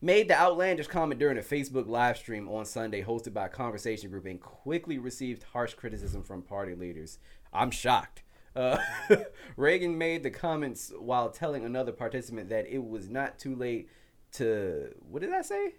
[0.00, 4.10] Made the outlandish comment during a Facebook live stream on Sunday, hosted by a conversation
[4.10, 7.18] group, and quickly received harsh criticism from party leaders.
[7.52, 8.22] I'm shocked.
[8.56, 8.78] Uh,
[9.56, 13.88] Regan made the comments while telling another participant that it was not too late
[14.32, 15.74] to what did I say?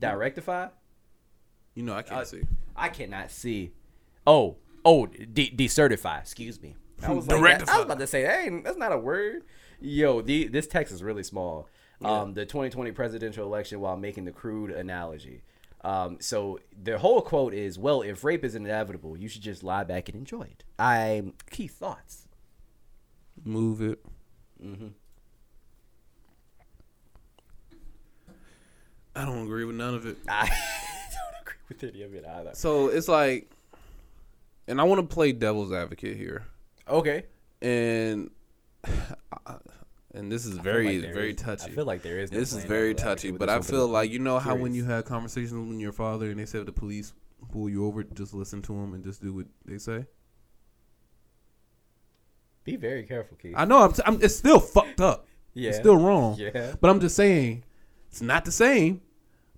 [0.00, 0.70] Directify.
[1.74, 2.42] You know I can't Uh, see.
[2.74, 3.72] I cannot see.
[4.26, 6.20] Oh, oh, de- decertify.
[6.20, 6.74] Excuse me.
[7.04, 9.42] I was, like, that- I was about to say, hey, that's not a word.
[9.80, 11.68] Yo, the this text is really small.
[12.02, 15.42] Um, the 2020 presidential election, while making the crude analogy.
[15.82, 19.84] Um, so the whole quote is, "Well, if rape is inevitable, you should just lie
[19.84, 22.26] back and enjoy it." I key thoughts.
[23.44, 24.04] Move it.
[24.62, 24.88] Mm-hmm.
[29.16, 30.16] I don't agree with none of it.
[30.28, 32.50] I don't agree with any of it either.
[32.54, 33.50] So it's like,
[34.66, 36.46] and I want to play devil's advocate here,
[36.88, 37.24] Okay.
[37.62, 38.30] and
[40.14, 41.70] and this is very like very is- touchy.
[41.70, 42.30] I feel like there is.
[42.32, 44.74] no this is very devil's touchy, with but I feel like you know how when
[44.74, 47.12] you have conversations with your father and they say if the police
[47.52, 50.06] pull you over, just listen to them and just do what they say.
[52.64, 53.54] be very careful, Keith.
[53.56, 55.26] I know I'm, I'm it's still fucked up.
[55.52, 55.70] yeah.
[55.70, 56.36] It's still wrong.
[56.38, 56.74] Yeah.
[56.80, 57.64] But I'm just saying,
[58.10, 59.02] it's not the same.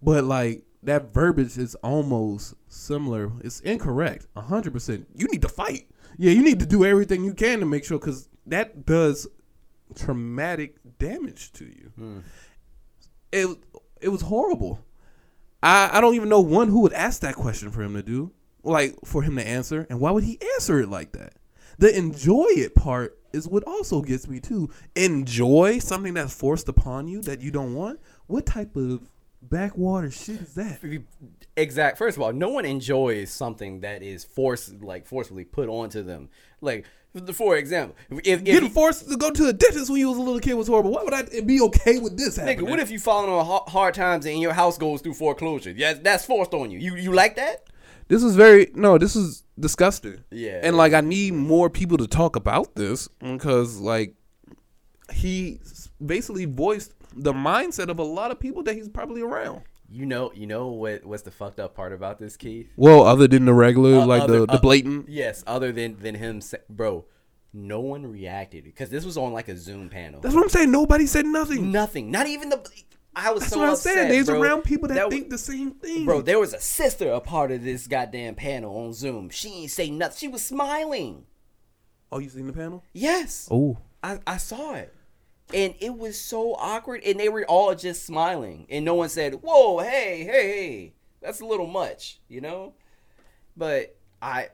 [0.03, 3.31] But like that verbiage is almost similar.
[3.43, 4.27] It's incorrect.
[4.37, 5.07] hundred percent.
[5.15, 5.89] You need to fight.
[6.17, 9.27] Yeah, you need to do everything you can to make sure because that does
[9.95, 11.93] traumatic damage to you.
[11.97, 12.19] Hmm.
[13.33, 13.59] It
[14.01, 14.85] it was horrible.
[15.63, 18.33] I I don't even know one who would ask that question for him to do,
[18.63, 21.35] like for him to answer, and why would he answer it like that?
[21.79, 24.71] The enjoy it part is what also gets me too.
[24.95, 28.01] Enjoy something that's forced upon you that you don't want.
[28.27, 29.11] What type of
[29.49, 30.81] backwater shit is that?
[31.57, 31.99] Exact.
[31.99, 36.29] First of all, no one enjoys something that is forced, like forcefully put onto them.
[36.61, 36.87] Like,
[37.33, 40.21] for example, if, if Getting forced to go to the dentist when you was a
[40.21, 40.91] little kid was horrible.
[40.93, 42.59] Why would I be okay with this happening?
[42.59, 45.71] nigga, what if you falling on hard times and your house goes through foreclosure?
[45.71, 46.79] Yeah, that's forced on you.
[46.79, 47.65] You you like that?
[48.09, 48.99] This is very no.
[48.99, 50.23] This is disgusting.
[50.31, 50.61] Yeah.
[50.63, 54.15] and like I need more people to talk about this because like
[55.13, 55.61] he
[56.05, 59.63] basically voiced the mindset of a lot of people that he's probably around.
[59.89, 61.05] You know, you know what?
[61.05, 62.69] What's the fucked up part about this, Keith?
[62.77, 65.09] Well, other than the regular, Uh, like other- the, the uh, blatant.
[65.09, 67.05] Yes, other than than him, sa- bro.
[67.53, 70.21] No one reacted because this was on like a Zoom panel.
[70.21, 70.71] That's what I'm saying.
[70.71, 71.73] Nobody said nothing.
[71.73, 72.11] Nothing.
[72.11, 72.61] Not even the.
[73.15, 74.09] I was That's so what I'm upset, saying.
[74.11, 74.43] There's bro.
[74.43, 76.05] around people that, That think the same thing.
[76.05, 79.31] Bro, there was a sister a part of this goddamn panel on Zoom.
[79.31, 80.19] She ain't say nothing.
[80.19, 81.25] She was smiling.
[82.13, 82.85] oh, you seen the panel?
[82.93, 83.49] Yes.
[83.51, 84.93] Oh, I, I saw it.
[85.55, 87.03] And it was so awkward.
[87.05, 88.67] And they were all just smiling.
[88.69, 90.93] And no one said, Whoa, hey, hey, hey.
[91.21, 92.75] That's a little much, you know?
[93.57, 94.49] But I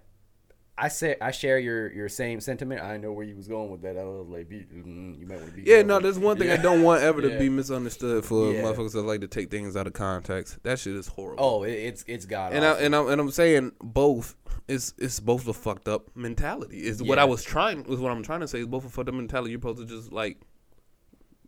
[0.78, 2.82] I say I share your your same sentiment.
[2.82, 3.96] I know where you was going with that.
[3.98, 5.62] I was like, mm, you might want to be.
[5.62, 5.76] yeah.
[5.76, 5.88] careful.
[5.88, 7.38] No, there's one thing I don't want ever to Yeah.
[7.38, 8.62] be misunderstood for Yeah.
[8.62, 10.62] motherfuckers that like to take things out of context.
[10.62, 11.44] That shit is horrible.
[11.44, 12.52] Oh, it, it's it's God.
[12.54, 12.84] and I, awful.
[12.84, 14.34] and I'm and I'm saying both.
[14.68, 16.78] It's it's both a fucked up mentality.
[16.86, 17.82] Is what I was trying.
[17.84, 18.60] Was what I'm trying to say.
[18.60, 19.50] Is both a fucked up mentality.
[19.50, 20.38] You're supposed to just like.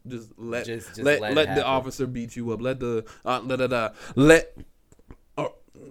[0.06, 2.60] Just let Just- just let let let, the officer beat you up.
[2.60, 4.56] Let the uh, let uh, let
[5.38, 5.46] a,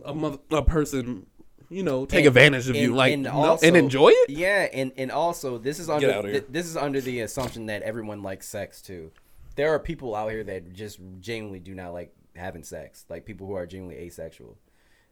[0.05, 1.25] a mother a person
[1.69, 4.29] you know take And- advantage of you and- like and also- and enjoy it.
[4.29, 8.21] Yeah, and and also this is under th- this is under the assumption that everyone
[8.21, 9.11] likes sex too.
[9.55, 13.47] There are people out here that just genuinely do not like having sex, like people
[13.47, 14.57] who are genuinely asexual.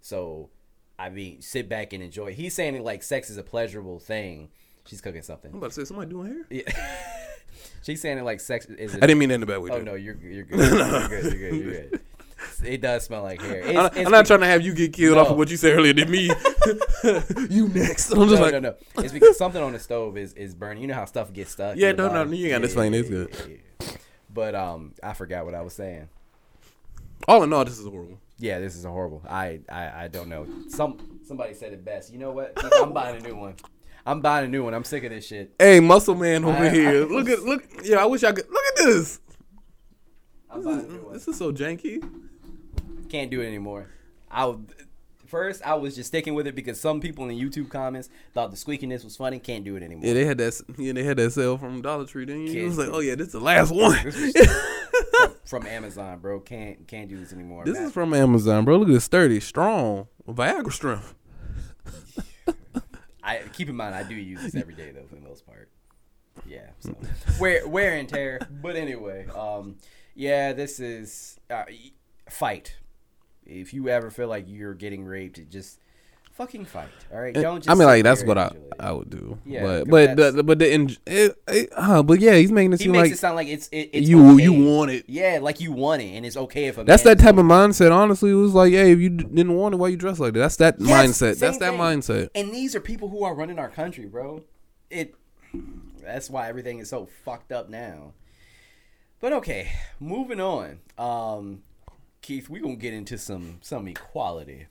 [0.02, 0.50] So,
[0.98, 2.34] I mean, sit back and enjoy.
[2.34, 4.50] He's saying like sex is a pleasurable thing.
[4.92, 5.52] She's cooking something.
[5.52, 6.46] I'm about to say somebody doing hair.
[6.50, 6.86] Yeah.
[7.82, 8.94] She's saying it like sex is.
[8.94, 9.70] I didn't mean that in a bad way.
[9.72, 9.86] Oh dude.
[9.86, 10.60] no, you're you're good.
[10.60, 11.24] You're good.
[11.24, 11.56] You're good.
[11.56, 12.02] You're good.
[12.66, 13.62] It does smell like hair.
[13.62, 15.56] It's, I'm, it's I'm not trying to have you get killed off of what you
[15.56, 16.26] said earlier than me.
[17.50, 18.12] you next.
[18.12, 18.76] I'm just no, like, no, no.
[18.98, 20.82] It's because something on the stove is, is burning.
[20.82, 21.78] You know how stuff gets stuck.
[21.78, 22.94] Yeah, in the no, no, you ain't gotta explain.
[22.94, 23.34] It's good.
[23.80, 23.88] yeah.
[24.34, 26.10] But um, I forgot what I was saying.
[27.30, 28.20] all in all, this is horrible.
[28.40, 29.22] Yeah, this is horrible.
[29.30, 30.48] I, I I don't know.
[30.68, 32.12] Some somebody said it best.
[32.12, 32.54] You know what?
[32.76, 33.56] I'm buying a new one.
[34.06, 34.74] I'm buying a new one.
[34.74, 35.54] I'm sick of this shit.
[35.60, 37.04] Hey, muscle man over I- here.
[37.04, 37.64] I- look at look.
[37.84, 38.50] Yeah, I wish I could.
[38.50, 39.20] Look at this.
[40.50, 41.14] I'm buying a new one.
[41.14, 42.04] This is so janky.
[43.10, 43.88] Can't do it anymore.
[44.30, 44.56] I
[45.28, 48.52] first I was just sticking with it because some people in the YouTube comments thought
[48.52, 49.40] the squeakiness was funny.
[49.40, 50.06] Can't do it anymore.
[50.06, 50.62] Yeah, they had that.
[50.78, 52.26] Yeah, they had that sale from Dollar Tree.
[52.26, 52.64] Didn't you?
[52.64, 53.98] It was like, oh yeah, this is the last one.
[54.12, 56.40] From, from Amazon, bro.
[56.40, 57.64] Can't can't do this anymore.
[57.66, 57.84] This man.
[57.88, 58.78] is from Amazon, bro.
[58.78, 61.14] Look at this sturdy, strong, Viagra strength.
[63.32, 65.70] I keep in mind I do use this every day though for the most part.
[66.46, 66.96] Yeah, so
[67.40, 68.40] wear wear and tear.
[68.62, 69.78] But anyway, um,
[70.16, 71.64] yeah, this is uh,
[72.30, 72.78] fight.
[73.46, 75.80] If you ever feel like you're getting raped, just
[76.34, 76.90] fucking fight.
[77.12, 77.58] All right, don't.
[77.64, 78.52] Just I mean, like that's what I.
[78.80, 79.38] I would do.
[79.46, 82.80] Yeah, but but the, but the in, it, it, uh, but yeah, he's making it
[82.80, 84.44] He seem makes like it sound like it's it, it's you okay.
[84.44, 85.06] you want it.
[85.08, 87.92] Yeah, like you want it, and it's okay if a That's that type of mindset.
[87.92, 90.40] Honestly, it was like, hey, if you didn't want it, why you dress like that?
[90.40, 91.40] That's that Yes, mindset.
[91.40, 91.80] That's that thing.
[91.80, 92.30] mindset.
[92.34, 94.44] And these are people who are running our country, bro.
[94.90, 95.14] It
[96.02, 98.14] that's why everything is so fucked up now.
[99.20, 100.80] But okay, moving on.
[100.98, 101.62] Um
[102.22, 104.68] Keith, we're going to get into some some equality.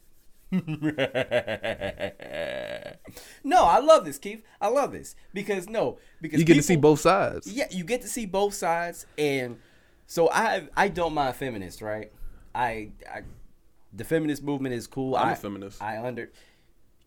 [3.44, 4.42] No, I love this, Keith.
[4.60, 7.46] I love this because no, because You get to see both sides.
[7.46, 9.58] yeah, you get to see both sides, and
[10.06, 12.12] so I I don't mind feminists, right?
[12.54, 13.22] I, I
[13.92, 15.16] the feminist movement is cool.
[15.16, 15.80] I'm a a feminist.
[15.80, 16.30] I under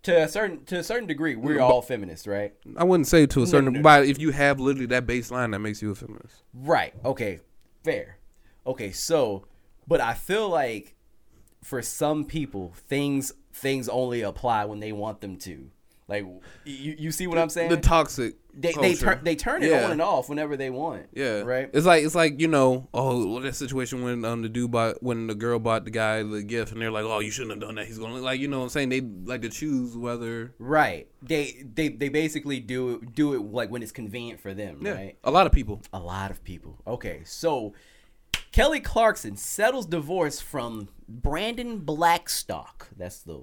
[0.03, 2.53] to a certain to a certain degree, we're all feminists, right?
[2.77, 3.81] I wouldn't say to a certain, no, no.
[3.81, 6.43] but if you have literally that baseline, that makes you a feminist.
[6.53, 6.93] Right.
[7.03, 7.39] Okay.
[7.83, 8.17] Fair.
[8.67, 8.91] Okay.
[8.91, 9.45] So,
[9.87, 10.92] but I feel like
[11.63, 15.69] for some people, things things only apply when they want them to.
[16.07, 16.25] Like
[16.65, 17.69] you, you see what I'm saying?
[17.69, 18.35] The toxic.
[18.53, 19.85] they they turn they turn it Yeah.
[19.85, 21.05] on and off whenever they want.
[21.13, 21.69] Yeah, Right.
[21.73, 25.01] It's like it's like you know, oh, well, that situation when um the dude bought
[25.01, 27.61] when the girl bought the guy the gift, and they're like, oh, you shouldn't have
[27.61, 27.87] done that.
[27.87, 30.53] He's gonna like, you know, what I'm saying they like to choose whether.
[30.59, 31.07] Right.
[31.21, 34.91] They they they basically do it do it like when it's convenient for them, Yeah,
[34.91, 35.17] right?
[35.23, 35.81] a lot of people.
[35.93, 36.79] A lot of people.
[36.85, 37.73] Okay, so
[38.53, 42.87] Kelly Clarkson settles divorce from Brandon Blackstock.
[42.95, 43.41] That's the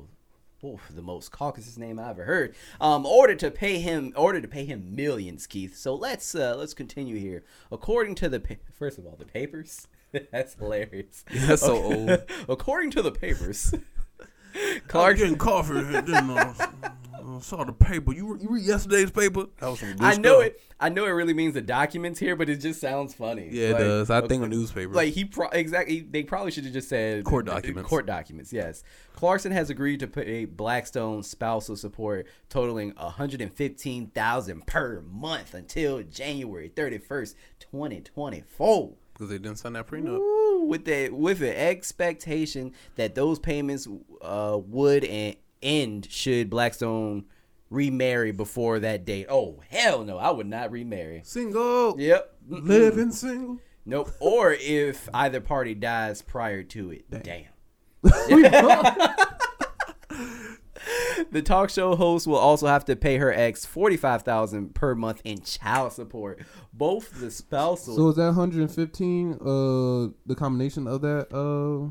[0.65, 2.55] oof, the most Caucasus name I ever heard.
[2.81, 5.77] Um, order to pay him order to pay him millions, Keith.
[5.77, 7.43] So let's uh, let's continue here.
[7.73, 9.89] According to the pa- first of all the papers,
[10.31, 11.25] that's hilarious.
[11.29, 12.23] That's so old.
[12.49, 13.75] According to the papers,
[14.87, 15.83] Clark getting coffee.
[17.31, 18.13] Then uh, saw the paper.
[18.13, 19.47] You you read yesterday's paper?
[19.59, 20.45] That was some good I know stuff.
[20.53, 20.61] it.
[20.83, 23.49] I know it really means the documents here, but it just sounds funny.
[23.51, 24.11] Yeah, it Like, does.
[24.11, 24.29] I okay.
[24.29, 24.93] think a newspaper.
[24.95, 26.01] Like he pro- exactly.
[26.01, 27.89] They probably should have just said Court documents.
[27.89, 28.53] Court documents.
[28.53, 28.83] Yes.
[29.15, 35.03] Clarkson has agreed to pay Blackstone spousal support totaling one hundred and fifteen thousand per
[35.11, 38.95] month until January thirty first, twenty twenty four.
[39.13, 40.19] because they didn't sign that prenup.
[40.19, 43.87] Ooh, with the with the expectation that those payments
[44.23, 47.25] uh, would and end should Blackstone
[47.71, 49.27] remarry before that date.
[49.29, 51.23] Oh hell no, I would not remarry.
[51.25, 52.37] Single, Yep.
[52.49, 53.59] living single.
[53.87, 54.11] Nope.
[54.21, 57.11] Or if either party dies prior to it.
[57.11, 57.45] Damn.
[61.31, 64.95] the talk show host will also have to pay her ex forty five thousand per
[64.95, 66.41] month in child support.
[66.73, 69.37] Both the spousal So is that 115 uh
[70.27, 71.91] the combination of that uh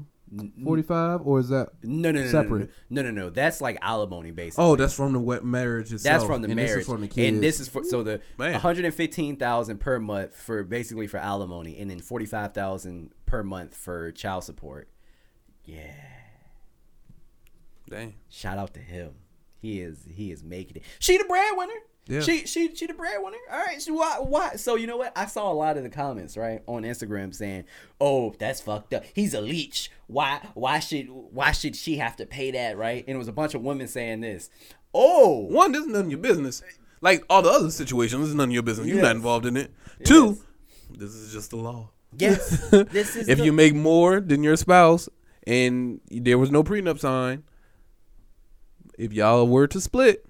[0.63, 2.71] 45 or is that no, no, no, separate?
[2.89, 3.30] No, no, no, no.
[3.30, 4.63] That's like alimony, basically.
[4.63, 6.03] Oh, that's from the wet marriage itself.
[6.03, 7.34] That's from the and marriage, This is from the kids.
[7.34, 11.07] and this is for so the one hundred and fifteen thousand per month for basically
[11.07, 14.88] for alimony, and then forty five thousand per month for child support.
[15.65, 15.93] Yeah,
[17.89, 18.15] Dang.
[18.30, 19.11] shout out to him.
[19.61, 20.84] He is he is making it.
[20.99, 21.73] She the breadwinner.
[22.10, 22.22] Yeah.
[22.22, 23.38] She she she the breadwinner.
[23.51, 23.82] All right.
[23.82, 24.55] So why why?
[24.55, 25.14] So you know what?
[25.16, 27.66] I saw a lot of the comments right on Instagram saying,
[28.01, 29.03] "Oh, that's fucked up.
[29.14, 29.91] He's a leech.
[30.07, 32.78] Why why should why should she have to pay that?
[32.78, 34.49] Right?" And it was a bunch of women saying this.
[34.93, 36.64] Oh, One, this is none of your business.
[36.99, 38.88] Like all the other situations, this is none of your business.
[38.88, 39.03] You're Yes.
[39.03, 39.72] not involved in it.
[40.03, 40.39] Two,
[40.89, 41.91] this is just the law.
[42.18, 42.68] yes.
[42.91, 45.07] This is if the- you make more than your spouse
[45.45, 47.43] and there was no prenup sign,
[48.97, 50.26] if y'all were to split,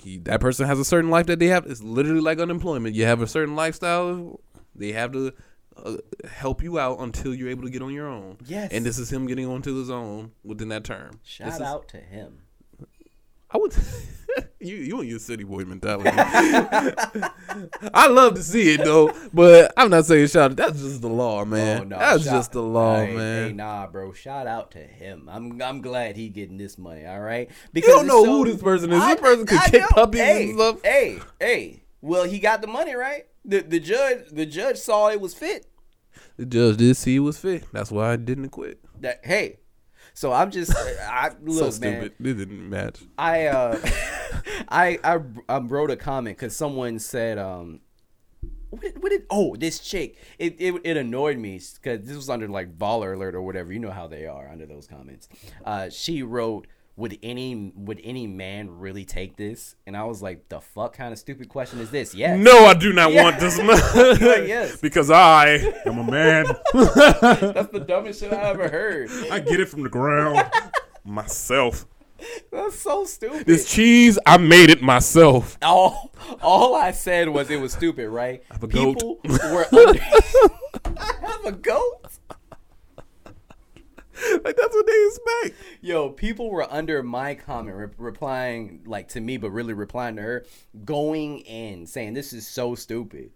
[0.00, 1.66] he, that person has a certain life that they have.
[1.66, 2.94] It's literally like unemployment.
[2.94, 4.40] You have a certain lifestyle.
[4.74, 5.32] They have to
[5.76, 5.96] uh,
[6.30, 8.38] help you out until you're able to get on your own.
[8.46, 8.70] Yes.
[8.72, 11.20] And this is him getting onto his own within that term.
[11.24, 12.42] Shout This is- out to him.
[13.50, 13.74] I would.
[14.60, 16.10] you you and your city boy mentality.
[17.94, 20.50] I love to see it though, but I'm not saying shout.
[20.50, 20.56] Out.
[20.56, 21.80] That's just the law, oh, man.
[21.80, 23.46] Oh, no, That's shout- just the law, Hey, man.
[23.48, 24.12] Hey, nah, bro.
[24.12, 25.28] Shout out to him.
[25.30, 27.06] I'm I'm glad he getting this money.
[27.06, 27.50] All right.
[27.72, 29.02] because You don't know who this person is.
[29.02, 29.88] This person could kick know.
[29.90, 30.82] puppies hey, and stuff.
[30.82, 31.82] Hey, hey.
[32.00, 33.24] Well, he got the money, right?
[33.44, 35.66] The the judge the judge saw it was fit.
[36.36, 37.64] The judge did see it was fit.
[37.72, 38.80] That's why I didn't quit.
[39.00, 39.60] That hey.
[40.18, 41.70] So I'm just I so look, man.
[41.70, 42.12] stupid.
[42.18, 43.02] It didn't match.
[43.16, 43.78] I uh,
[44.68, 47.78] I I I wrote a comment because someone said um,
[48.70, 52.28] what did, what did oh this chick it it, it annoyed me because this was
[52.28, 55.28] under like baller alert or whatever you know how they are under those comments.
[55.64, 56.66] Uh, she wrote.
[56.98, 59.76] Would any would any man really take this?
[59.86, 62.12] And I was like, the fuck kind of stupid question is this?
[62.12, 62.36] Yes.
[62.40, 63.22] No, I do not Yeah.
[63.22, 64.46] want this man.
[64.48, 64.76] Yes.
[64.80, 66.46] because I am a man.
[66.74, 69.10] That's the dumbest shit I ever heard.
[69.30, 70.44] I get it from the ground
[71.04, 71.86] myself.
[72.50, 73.46] That's so stupid.
[73.46, 75.56] This cheese, I made it myself.
[75.62, 78.42] all all I said was it was stupid, right?
[78.50, 78.94] have a goat.
[78.94, 79.20] People
[79.52, 80.00] were under.
[80.96, 82.17] I have a goat.
[84.44, 85.62] Like that's what they expect.
[85.80, 90.22] Yo, people were under my comment re- replying like to me, but really replying to
[90.22, 90.46] her,
[90.84, 93.30] going in saying this is so stupid.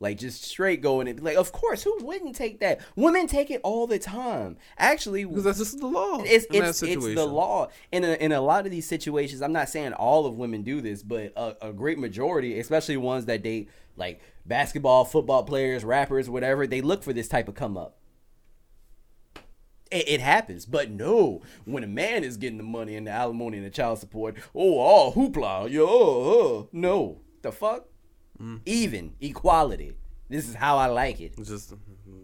[0.00, 1.22] Like just straight going in.
[1.22, 2.80] Like, of course, who wouldn't take that?
[2.96, 4.58] Women take it all the time.
[4.76, 6.18] Actually, Because that's just the law.
[6.26, 9.68] it's it's, it's the law in a, in a lot of these situations i'm not
[9.68, 13.70] saying all of women do this but a, a great majority especially ones that date
[13.96, 17.96] like basketball football players rappers whatever they look for this type of come up
[19.90, 23.56] it, it happens but no when a man is getting the money and the alimony
[23.58, 26.68] and the child support oh all hoopla yo oh, oh.
[26.72, 27.86] no the fuck
[28.42, 28.60] Mm.
[28.66, 29.92] even equality
[30.28, 31.72] this is how i like it It's just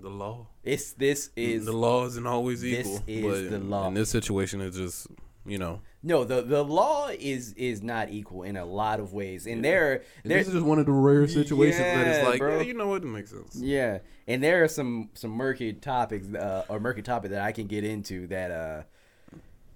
[0.02, 0.48] the law.
[0.64, 2.98] it's this is the law isn't always equal.
[3.06, 3.86] this is the law.
[3.86, 5.06] In this situation, it's just
[5.46, 5.80] you know.
[6.02, 10.02] No, the the law is is not equal in a lot of ways, and there
[10.24, 12.56] And there this is just one of the rare situations that Yeah, it's Like, bro.
[12.56, 13.02] yeah, you know what?
[13.02, 13.56] It makes sense.
[13.60, 17.66] yeah, and there are some some murky topics uh, or murky topic that I can
[17.66, 18.82] get into that uh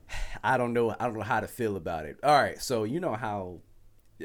[0.43, 2.19] I don't know I don't know how to feel about it.
[2.23, 3.61] All right, so you know how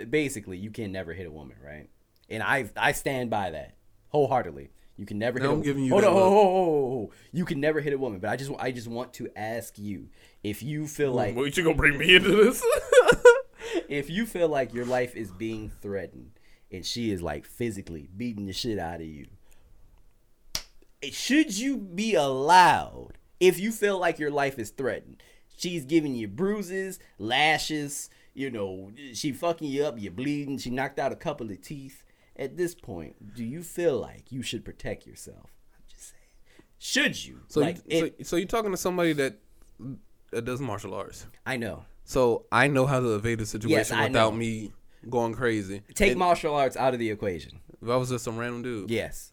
[0.09, 1.89] basically you can never hit a woman, right?
[2.29, 3.75] And I I stand by that
[4.09, 4.69] wholeheartedly.
[4.97, 5.53] You can never Now hit.
[5.53, 6.23] I'm a, giving you hold that on, look.
[6.23, 7.15] hold on, hold on, hold on.
[7.31, 10.09] You can never hit a woman, but I just I just want to ask you
[10.43, 12.63] if you feel like What you gonna bring me into this?
[13.89, 16.31] if you feel like your life is being threatened
[16.71, 19.27] and she is like physically beating the shit out of you,
[21.11, 25.21] should you be allowed if you feel like your life is threatened?
[25.57, 30.99] She's giving you bruises, lashes, you know, she fucking you up, you're bleeding, she knocked
[30.99, 32.03] out a couple of teeth.
[32.35, 35.51] At this point, do you feel like you should protect yourself?
[35.75, 36.63] I'm just saying.
[36.77, 37.41] Should you?
[37.49, 39.39] so, like, you, so, so you're talking to somebody that,
[40.31, 41.25] that does martial arts.
[41.45, 41.85] I know.
[42.03, 44.31] So I know how to evade a situation Yes, without know.
[44.31, 44.71] me
[45.09, 45.81] going crazy.
[45.93, 47.59] Take And martial arts out of the equation.
[47.81, 49.31] if I was just some random dude, Yes.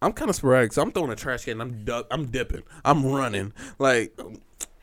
[0.00, 0.72] I'm kind of sporadic.
[0.72, 1.60] So I'm throwing a trash can.
[1.60, 2.06] I'm duck.
[2.12, 2.62] I'm dipping.
[2.84, 3.52] I'm running.
[3.80, 4.16] Like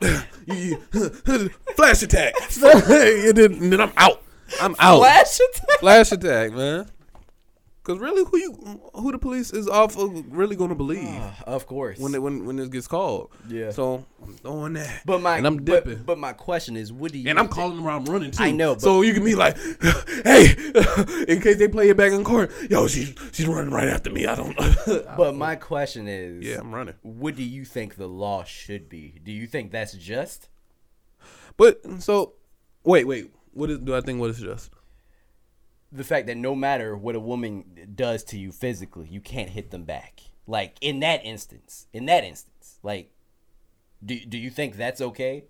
[1.76, 2.34] flash attack.
[2.62, 4.22] and, then, and then I'm out.
[4.60, 4.98] I'm out.
[4.98, 5.78] Flash attack.
[5.80, 6.90] Flash attack, man.
[7.86, 11.66] Cause really, who you who the police is off of really gonna believe Uh, of
[11.68, 12.00] course.
[12.00, 13.30] when it, when when this gets called?
[13.48, 13.70] Yeah.
[13.70, 15.02] So I'm throwing that.
[15.06, 16.02] but my and I'm but- dipping.
[16.02, 18.42] But, my question is, what do you and I'm calling them around I'm running too.
[18.42, 19.56] I know, but- so you can be like,
[20.24, 20.46] "Hey,
[21.28, 24.26] in case they play it back in court, yo, she's she's running right after me.
[24.26, 25.04] I don't." Know.
[25.16, 26.94] But my question is, yeah, I'm running.
[27.02, 29.20] what do you think the law should be?
[29.22, 30.48] Do you think that's just?
[31.56, 32.32] But so,
[32.82, 33.30] wait, wait.
[33.52, 33.78] What is?
[33.78, 34.70] Do I think what is just?
[35.96, 39.70] The fact that no matter what a woman does to you physically, you can't hit
[39.70, 40.20] them back.
[40.46, 43.10] Like in that instance, in that instance, like,
[44.04, 45.44] do do you think that's okay?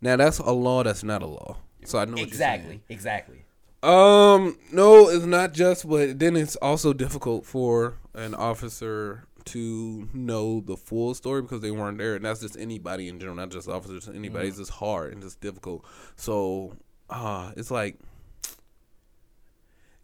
[0.00, 0.82] Now that's a law.
[0.82, 1.56] That's not a law.
[1.84, 3.44] So I know Exactly, exactly.
[3.82, 10.60] Um, no, it's not just, but then it's also difficult for an officer to know
[10.60, 13.68] the full story because they weren't there, and that's just anybody in general, not just
[13.68, 14.08] officers.
[14.08, 14.48] Anybody.
[14.48, 15.84] It's just hard and just difficult.
[16.16, 16.76] So,
[17.08, 17.98] uh it's like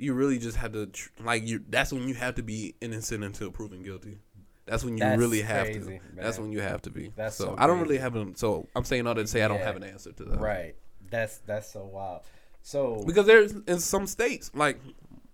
[0.03, 1.65] you really just have to tr- like you.
[1.69, 4.19] That's when you have to be innocent until proven guilty.
[4.67, 6.17] That's when you That's really have crazy, to.
[6.17, 7.13] That's when you have to be.
[7.17, 8.37] That's so, so I don't really have an.
[8.37, 10.41] So I'm saying all that to say I don't have an answer to that.
[10.41, 10.75] Right.
[11.11, 12.23] That's that's so wild.
[12.63, 14.81] So Because there's in some states like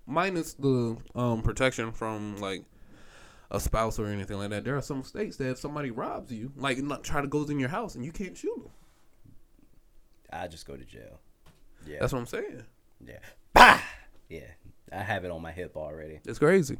[0.06, 2.64] minus the um protection from like
[3.50, 4.64] a spouse or anything like that.
[4.64, 7.58] There are some states that if somebody robs you, like not try to goes in
[7.58, 8.70] your house and you can't shoot them.
[10.32, 11.20] I just go to jail.
[11.86, 11.98] Yeah.
[12.00, 12.64] That's what I'm saying.
[13.06, 13.18] yeah.
[13.54, 13.80] Bah!
[14.28, 14.40] Yeah.
[14.92, 16.20] I have it on my hip already.
[16.26, 16.78] It's crazy.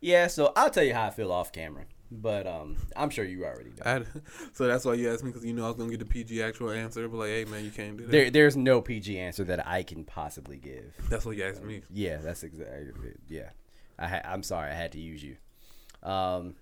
[0.00, 1.84] Yeah, so I'll tell you how I feel off camera.
[2.10, 3.82] But um I'm sure you already know.
[3.84, 4.02] I,
[4.52, 6.42] so that's why you asked me because you know I was gonna get the PG
[6.42, 7.08] actual answer.
[7.08, 8.12] But like, hey man, you can't do that.
[8.12, 10.94] There there's no PG answer that I can possibly give.
[11.08, 11.82] that's what you asked me.
[11.90, 12.92] Yeah, that's exactly.
[13.28, 13.50] Yeah.
[13.98, 15.36] I ha- I'm sorry I had to use you.
[16.08, 16.54] Um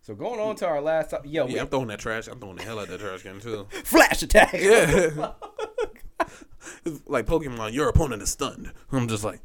[0.00, 2.28] so going on to our last yo, we- Yeah, I'm throwing that trash.
[2.28, 3.66] I'm throwing the hell out of that trash can too.
[3.84, 4.52] flash attack.
[4.54, 5.32] Yeah.
[6.84, 8.72] It's like Pokemon, your opponent is stunned.
[8.92, 9.40] I'm just like,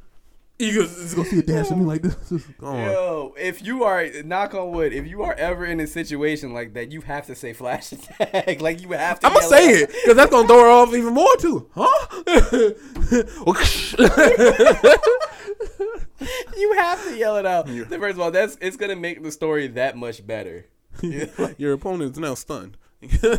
[0.59, 2.15] you just, just go See a dash at me like this.
[2.59, 2.91] go on.
[2.91, 6.73] Yo, if you are knock on wood, if you are ever in a situation like
[6.73, 8.61] that, you have to say flash attack.
[8.61, 9.27] like you have to.
[9.27, 9.75] I'm gonna say out.
[9.83, 12.07] it because that's gonna throw her off even more too, huh?
[16.57, 17.69] You have to yell it out.
[17.69, 20.65] First of all, that's it's gonna make the story that much better.
[21.57, 22.75] Your opponent's now stunned.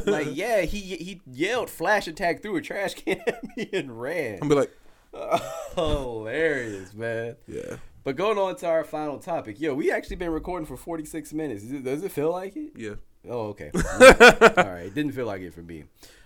[0.06, 4.38] Like, yeah, he he yelled flash attack through a trash can at me and ran.
[4.42, 4.70] I'm be like,
[5.74, 7.36] Hilarious, man.
[7.46, 11.32] yeah, But going on to our final topic, yo, we actually been recording for 46
[11.32, 11.62] minutes.
[11.62, 12.72] Does it- Does it feel like it?
[12.76, 12.94] yeah.
[13.28, 13.70] Oh, okay.
[13.74, 14.90] All right.
[14.94, 15.84] Didn't feel like it for me.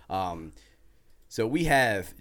[0.09, 0.53] Um,
[1.27, 2.13] so we have.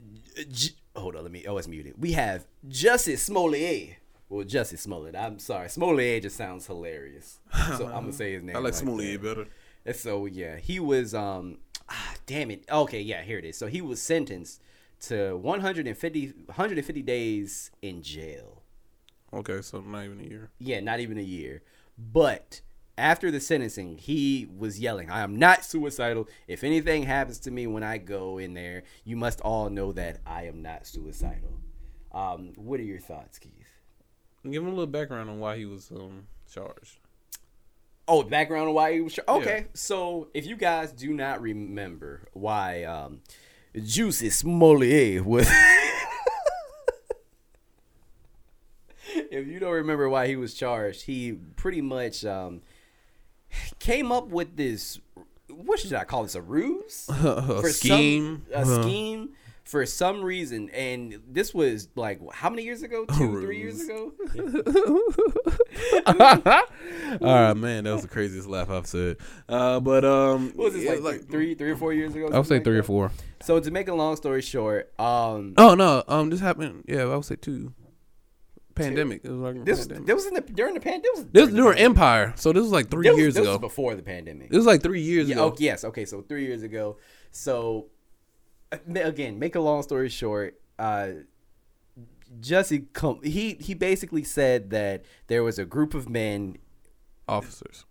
[0.51, 1.23] J- hold on.
[1.23, 1.45] Let me.
[1.47, 1.95] Oh, it's muted.
[1.97, 3.91] We have Justice Smollett.
[4.29, 5.15] Well, Justice Smollett.
[5.15, 5.69] I'm sorry.
[5.69, 7.39] Smollett just sounds hilarious.
[7.79, 8.57] So I'm gonna say his name.
[8.57, 8.85] I like that.
[8.85, 9.47] Smoley better.
[9.93, 11.15] So yeah, he was.
[11.15, 11.59] Um,
[11.89, 12.65] ah, damn it.
[12.71, 13.23] Okay, yeah.
[13.23, 13.57] Here it is.
[13.57, 14.61] So he was sentenced
[15.01, 18.63] to 150 150 days in jail.
[19.33, 20.51] Okay, so not even a year.
[20.59, 21.63] Yeah, not even a year.
[21.99, 22.61] But
[22.97, 26.29] after the sentencing, he was yelling, I am not suicidal.
[26.47, 30.21] If anything happens to me when I go in there, you must all know that
[30.25, 31.61] I am not suicidal.
[32.13, 33.81] Um, what are your thoughts, Keith?
[34.45, 36.99] Give him a little background on why he was um charged.
[38.07, 39.15] Oh, the background on why he was.
[39.15, 39.29] Charged.
[39.31, 43.21] Okay, so if you guys do not remember why um,
[43.75, 45.49] Juicy Smollett was.
[49.15, 52.63] if you don't remember why he was charged, he pretty much um,
[53.79, 55.01] came up with this.
[55.49, 56.35] What should I call this?
[56.35, 57.07] A ruse?
[57.09, 58.45] A For scheme.
[58.51, 58.83] Some, a Uh-huh.
[58.83, 59.31] scheme
[59.65, 63.05] for some reason, and this was like how many years ago?
[63.17, 64.13] Two, three years ago.
[66.07, 66.15] All
[67.21, 69.17] right, man, that was the craziest laugh I've said.
[69.49, 72.29] Uh, but um, What was this yeah, like, three, three or four years ago?
[72.33, 73.11] I would say like three or four.
[73.43, 76.85] So to make a long story short, um, Oh no, um, this happened.
[76.89, 77.73] Yeah, I would say two.
[78.75, 79.21] Pandemic.
[79.25, 80.07] It was like this pandemic.
[80.07, 81.05] this was in the during the pandemic.
[81.05, 81.97] This was This was the during pandemic.
[81.97, 83.59] Empire, so this was like three This was- years this was ago.
[83.59, 84.49] before the pandemic.
[84.53, 85.45] It was like three years Yeah, ago.
[85.53, 85.85] oh, yes.
[85.85, 86.05] Okay.
[86.05, 86.97] So three years ago.
[87.31, 87.87] So
[88.73, 91.09] again, make a long story short, uh,
[92.41, 92.87] Jesse,
[93.23, 96.57] he he basically said that there was a group of men.
[97.29, 97.85] Officers.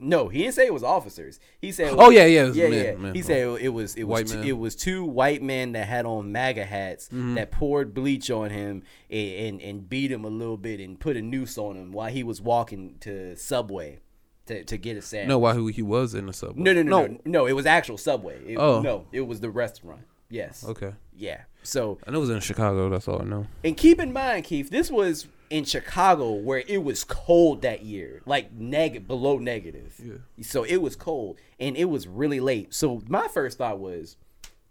[0.00, 1.38] No, he didn't say it was officers.
[1.60, 2.94] He said, Oh, yeah, yeah, it was yeah, men, yeah.
[2.96, 3.14] men.
[3.14, 6.32] He said it was it was two, it was two white men that had on
[6.32, 7.34] MAGA hats Mm-hmm.
[7.36, 11.16] that poured bleach on him and, and and beat him a little bit and put
[11.16, 14.00] a noose on him while he was walking to Subway
[14.46, 15.28] to, to get a sandwich.
[15.28, 16.62] No, why he, he was in the subway.
[16.62, 17.46] No, no, no, no, no.
[17.46, 18.40] It was actual Subway.
[18.44, 18.82] It, Oh.
[18.82, 20.02] no, it was the restaurant.
[20.34, 20.64] Yes.
[20.66, 21.42] Okay, Yeah.
[21.62, 22.90] So, I know it was in Chicago.
[22.90, 23.46] That's all I know.
[23.62, 28.20] and keep in mind, Keith, this was in Chicago where it was cold that year,
[28.26, 29.94] like neg below negative.
[30.02, 30.44] Yeah.
[30.44, 32.74] So it was cold and it was really late.
[32.74, 34.16] So my first thought was,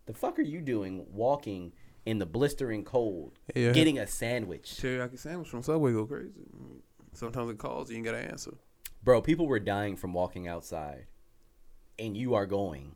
[0.05, 1.71] the fuck are you doing walking
[2.05, 3.71] in the blistering cold, Yeah.
[3.71, 4.71] getting a sandwich.
[4.81, 6.31] Teriyaki sandwich from Subway go crazy.
[7.13, 8.53] Sometimes it calls, you ain't got to answer.
[9.03, 11.05] Bro, people were dying from walking outside,
[11.97, 12.95] and you are going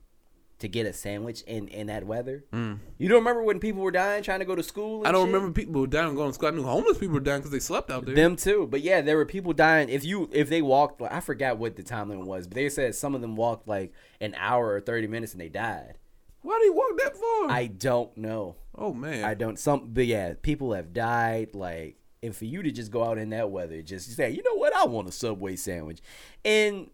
[0.60, 2.44] to get a sandwich in in that weather.
[2.52, 5.02] You don't remember when people were dying trying to go to school?
[5.02, 5.08] Mm.
[5.08, 5.34] I don't shit?
[5.34, 6.50] remember people down going to school.
[6.50, 8.16] I knew homeless people were down because they slept out there.
[8.16, 8.68] them too.
[8.70, 9.90] But yeah, there were people dying.
[9.90, 12.96] If you if they walked, like, I forgot what the timeline was, but they said
[12.96, 15.98] some of them walked like an hour or thirty minutes and they died.
[16.42, 17.52] Why do you walk that far?
[17.52, 18.56] I don't know.
[18.76, 19.60] oh man, I don't.
[19.60, 21.54] Some, but yeah, people have died.
[21.54, 24.56] Like, and for you to just go out in that weather, just say, you know
[24.56, 26.00] what, I want a Subway sandwich,
[26.46, 26.90] and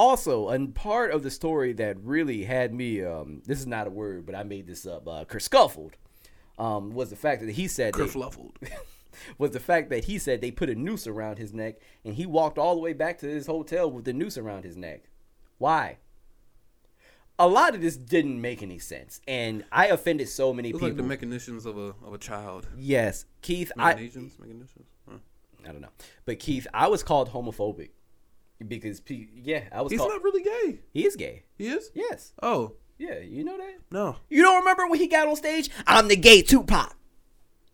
[0.00, 3.90] also, a part of the story that really had me, um, this is not a
[3.90, 5.98] word, but I made this up, uh, kerscuffled,
[6.58, 8.52] um, was the fact that he said they, kerfluffled.
[9.38, 12.24] was the fact that he said they put a noose around his neck, and he
[12.24, 15.02] walked all the way back to his hotel with the noose around his neck.
[15.58, 15.98] Why?
[17.38, 20.88] A lot of this didn't make any sense, and I offended so many people.
[20.88, 22.68] like the mechanicians of a of a child.
[22.74, 23.70] Yes, Keith.
[23.78, 24.10] I.
[25.06, 25.18] Huh.
[25.66, 25.88] I don't know,
[26.24, 27.90] but Keith, I was called homophobic
[28.66, 30.12] because yeah, I was He's called.
[30.12, 30.80] not really gay.
[30.92, 31.44] he is gay.
[31.56, 31.90] He is.
[31.94, 32.32] Yes.
[32.42, 33.74] Oh Yeah, you know that.
[33.90, 34.16] no.
[34.28, 35.70] You don't remember when he got on stage?
[35.86, 36.94] I'm the gay Tupac.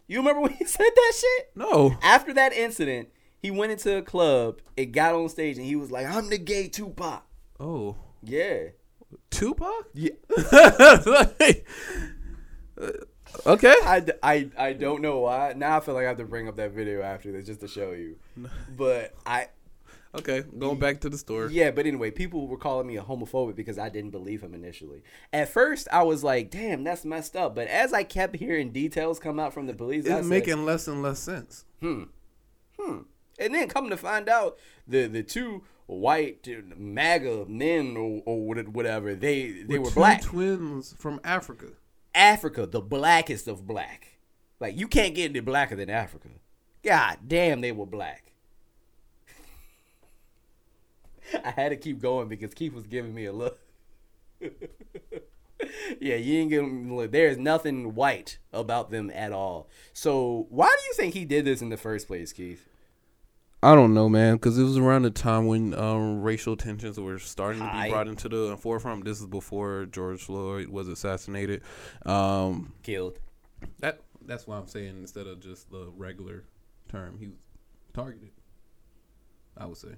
[0.09, 1.51] You remember when he said that shit?
[1.57, 1.97] No.
[2.03, 3.09] After that incident,
[3.41, 6.39] he went into a club and got on stage and he was like, "I'm the
[6.39, 7.25] gay Tupac."
[7.59, 7.97] Oh.
[8.23, 8.69] Yeah.
[9.31, 9.89] Tupac?
[9.95, 10.11] Yeah.
[11.07, 11.67] Like,
[12.81, 12.91] uh,
[13.47, 13.75] okay.
[13.85, 15.55] I don't know why.
[15.57, 17.69] Now I feel like I have to bring up that video after this just to
[17.69, 18.17] show you.
[18.77, 19.49] But I
[20.19, 20.45] Okay.
[20.59, 21.53] Going back to the story.
[21.53, 25.03] Yeah, but anyway, people were calling me a homophobic because I didn't believe him initially.
[25.33, 29.19] At first, I was like, "Damn, that's messed up." But as I kept hearing details
[29.19, 31.65] come out from the police, I It's said, making less and less sense.
[31.81, 32.05] Hmm.
[32.79, 32.99] Hmm.
[33.39, 34.59] And then come to find out,
[34.89, 40.23] the the two white MAGA men or, or whatever they they were Two black.
[40.23, 41.67] twins from Africa.
[42.15, 44.19] Africa, the blackest of black.
[44.59, 46.29] Like you can't get any blacker than Africa.
[46.83, 48.33] God damn, they were black.
[51.47, 53.61] I had to keep going because Keith was giving me a look.
[56.01, 57.13] yeah, you ain't giving me a look.
[57.13, 59.69] There's nothing white about them at all.
[59.93, 62.69] So why do you think he did this in the first place, Keith?
[63.63, 67.19] I don't know, man, because it was around the time when um, racial tensions were
[67.21, 69.05] starting to be brought into the forefront.
[69.05, 71.63] This is before George Floyd was assassinated.
[72.05, 73.19] Um, Killed.
[73.79, 76.43] that that's why I'm saying instead of just the regular
[76.89, 77.39] term, he was
[77.95, 78.31] targeted.
[79.57, 79.95] I would say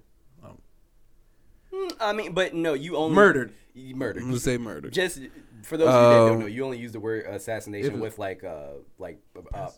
[2.01, 3.53] I mean, but no, you only Murdered.
[3.75, 4.23] You murdered.
[4.23, 4.91] I'm gonna say murder.
[4.91, 5.21] Just
[5.63, 8.19] for those of you that don't Um, know, you only use the word assassination with
[8.19, 9.21] like uh like
[9.55, 9.69] uh,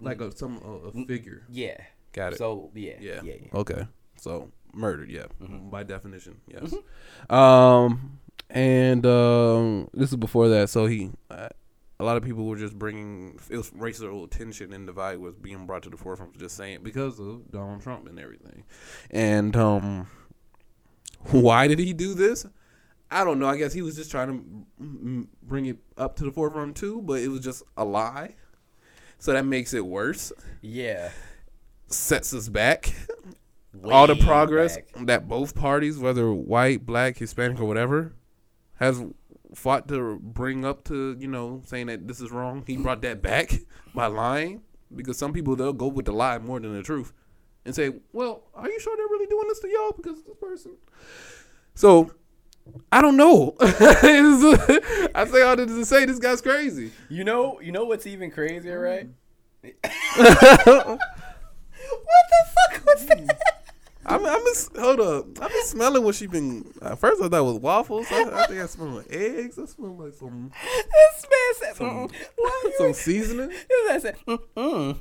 [0.00, 1.44] like a some a, a figure.
[1.50, 1.76] yeah.
[2.12, 2.38] Got it.
[2.38, 3.20] So yeah, Yeah.
[3.22, 3.48] yeah, yeah.
[3.58, 3.86] Okay.
[4.16, 5.26] So murdered, yeah.
[5.42, 5.70] Mm-hmm.
[5.70, 6.74] By definition, yes.
[7.30, 8.18] Um,
[8.50, 10.70] and um, this is before that.
[10.70, 11.48] So he, uh,
[12.00, 15.66] a lot of people were just bringing it was racial tension and divide was being
[15.66, 16.36] brought to the forefront.
[16.38, 18.64] Just saying because of Donald Trump and everything.
[19.10, 20.06] And um,
[21.30, 22.46] why did he do this?
[23.10, 23.48] I don't know.
[23.48, 27.20] I guess he was just trying to bring it up to the forefront too, but
[27.20, 28.34] it was just a lie.
[29.18, 30.32] So that makes it worse.
[30.60, 31.10] Yeah.
[31.88, 32.92] Sets us back
[33.84, 35.06] all the progress back.
[35.06, 38.14] that both parties, whether white, black, Hispanic, or whatever,
[38.76, 39.02] has
[39.54, 42.64] fought to bring up to you know saying that this is wrong.
[42.66, 43.60] He brought that back
[43.94, 44.62] by lying
[44.94, 47.12] because some people they'll go with the lie more than the truth
[47.68, 50.36] and say, "Well, are you sure they're really doing this to y'all because of this
[50.36, 50.72] person?"
[51.74, 52.10] So.
[52.92, 53.56] I don't know.
[53.60, 56.92] I say all this to say this guy's crazy.
[57.08, 59.08] You know, you know what's even crazier, right?
[59.64, 59.72] Mm.
[60.84, 60.98] what
[62.30, 63.58] the fuck was that?
[64.08, 65.26] I'm, I'm just, hold up.
[65.40, 66.72] I've been smelling what she been.
[66.80, 68.06] At first, I thought it was waffles.
[68.10, 69.58] I, I think I smell like eggs.
[69.58, 73.48] I smell like some this man said, mm, you?" some seasoning.
[73.48, 74.98] This man said, mm-mm.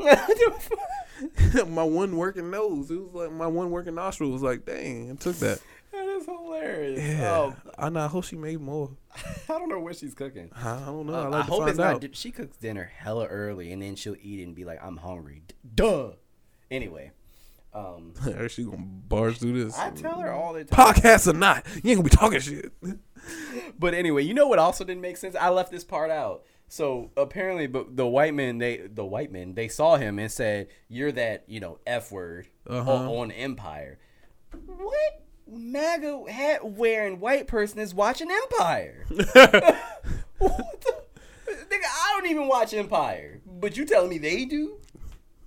[1.67, 2.91] my one working nose.
[2.91, 5.59] It was like my one working nostril was like, dang, it took that.
[5.91, 6.99] that is hilarious.
[7.01, 8.01] Yeah, Oh, I know.
[8.01, 8.91] I hope she made more.
[9.15, 10.49] I don't know what she's cooking.
[10.55, 11.13] I don't know.
[11.15, 12.01] Uh, I I like to hope it's out.
[12.01, 12.15] not.
[12.15, 15.43] She cooks dinner hella early, and then she'll eat it and be like, "I'm hungry."
[15.47, 16.11] D- Duh.
[16.69, 17.11] Anyway,
[17.73, 18.13] um,
[18.49, 19.77] she gonna barge through this.
[19.77, 20.93] I tell her all the time.
[20.93, 22.71] Podcast or not, you ain't gonna be talking shit.
[23.79, 25.35] But anyway, you know what also didn't make sense?
[25.35, 26.43] I left this part out.
[26.67, 30.67] So apparently, but the white men, they the white men, they saw him and said,
[30.89, 33.09] "You're that you know f word Uh-huh.
[33.11, 33.99] on Empire."
[34.65, 39.05] What MAGA hat wearing white person is watching Empire?
[39.09, 40.93] what the?
[41.47, 44.77] Nigga, I don't even watch Empire, but you telling me they do?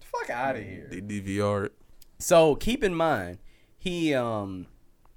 [0.01, 0.89] Fuck out of here.
[0.91, 1.73] They DVR it.
[2.19, 3.39] So keep in mind,
[3.79, 4.67] he um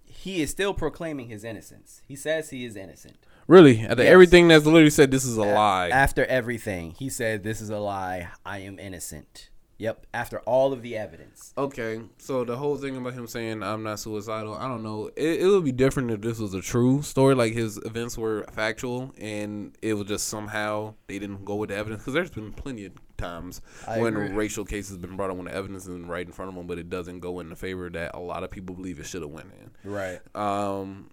[0.06, 2.02] he is still proclaiming his innocence.
[2.08, 3.18] He says he is innocent.
[3.48, 4.12] Really, after Yes.
[4.12, 5.90] everything that's literally said, this is a lie.
[5.90, 8.30] After everything, he said, "This is a lie.
[8.46, 10.06] I am innocent." Yep.
[10.14, 11.52] After all of the evidence.
[11.58, 15.10] Okay, so the whole thing about him saying I'm not suicidal, I don't know.
[15.18, 18.46] It, it would be different if this was a true story, like his events were
[18.54, 22.02] factual, and it was just somehow they didn't go with the evidence.
[22.04, 24.30] Because there's been plenty of times I when agree.
[24.30, 26.68] racial cases have been brought up when the evidence is right in front of them,
[26.68, 29.24] but it doesn't go in the favor that a lot of people believe it should
[29.24, 29.92] have went in.
[29.92, 30.20] Right.
[30.36, 31.10] Um,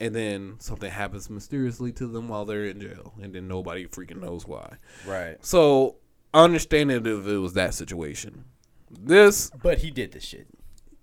[0.00, 4.20] and then something happens mysteriously to them while they're in jail, and then nobody freaking
[4.20, 4.76] knows why.
[5.06, 5.36] Right.
[5.44, 5.96] So
[6.32, 8.44] I understand it if it was that situation.
[8.90, 10.46] This But he did this shit.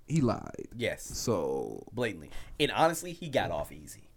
[0.08, 0.68] He lied.
[0.76, 1.04] Yes.
[1.04, 2.32] so Blatantly.
[2.60, 4.10] And honestly, he got off easy.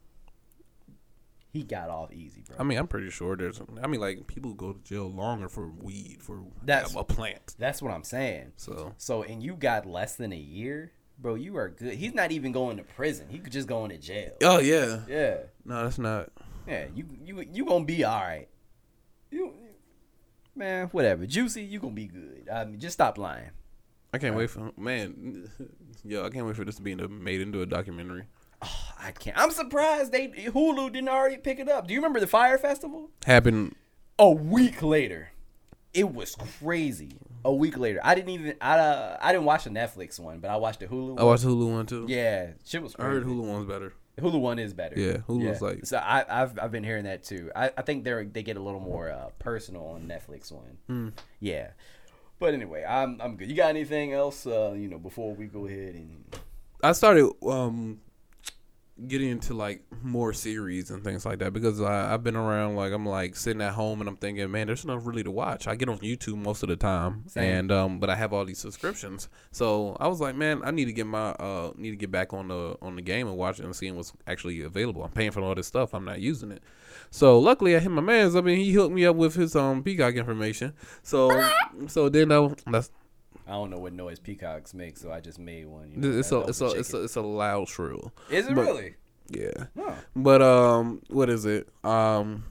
[1.52, 2.56] He got off easy, bro.
[2.58, 3.60] I mean, I'm pretty sure there's.
[3.80, 7.54] I mean, like people go to jail longer for weed for That's- a plant.
[7.58, 8.52] That's what I'm saying.
[8.56, 11.34] So So, and you got less than a year, bro.
[11.34, 11.94] You are good.
[11.94, 13.26] He's not even going to prison.
[13.28, 14.32] He could just go into jail.
[14.42, 16.30] oh yeah, Yeah, no, that's not.
[16.66, 16.86] yeah.
[16.94, 18.48] You you you gonna be all right.
[19.30, 19.52] You,
[20.54, 21.26] man, whatever.
[21.26, 22.48] Juicy, you gonna be good.
[22.52, 23.50] I mean, just stop lying.
[24.12, 25.50] I can't uh, wait for man.
[26.04, 28.24] Yo, I can't wait for this to be made into a documentary.
[28.62, 29.36] Oh, I can't.
[29.38, 31.86] I'm surprised they Hulu didn't already pick it up.
[31.88, 33.10] Do you remember the Fyre Festival?
[33.26, 33.74] Happened.
[34.18, 35.30] A week later,
[35.95, 37.12] it was crazy.
[37.47, 40.51] A week later, I didn't even I uh, I didn't watch the Netflix one, but
[40.51, 41.18] I watched the Hulu.
[41.20, 42.07] I watched the Hulu one too.
[42.09, 42.97] Yeah, shit was.
[42.99, 43.92] I heard Hulu one's better.
[44.18, 44.99] Hulu one is better.
[44.99, 47.51] Yeah, Hulu's like- So I, I've I've been hearing that too.
[47.55, 50.78] I, I think they they get a little more uh, personal on Netflix one.
[50.86, 51.09] Hmm.
[51.40, 51.70] Yeah,
[52.38, 53.49] but anyway, I'm I'm good.
[53.51, 54.47] You got anything else?
[54.47, 56.24] Uh, you know, before we go ahead and
[56.82, 58.01] I started um
[59.09, 62.92] getting into like more series and things like that because I, I've been around like
[62.92, 65.66] I'm like sitting at home and I'm thinking, man, there's nothing really to watch.
[65.66, 67.42] I get on YouTube most of the time, Same.
[67.45, 70.84] and um, but I have all these subscriptions, so I was like, man, I need
[70.84, 73.59] to get my uh need to get back on the on the game and watch
[73.59, 75.03] it and seeing what's actually available.
[75.03, 76.62] I'm paying for all this stuff, I'm not using it.
[77.11, 78.36] So luckily, I hit my man's.
[78.36, 80.72] I mean, he hooked me up with his um Peacock information.
[81.03, 81.30] So
[81.88, 82.90] so then I, that's
[83.47, 85.90] I don't know what noise peacocks make, so I just made one.
[85.92, 88.12] You know, it's a it's a it's a it's a loud shrill.
[88.30, 88.95] Is it but- really?
[89.28, 89.66] Yeah.
[89.78, 89.95] Huh.
[90.14, 91.68] But um, what is it?
[91.82, 92.45] Um,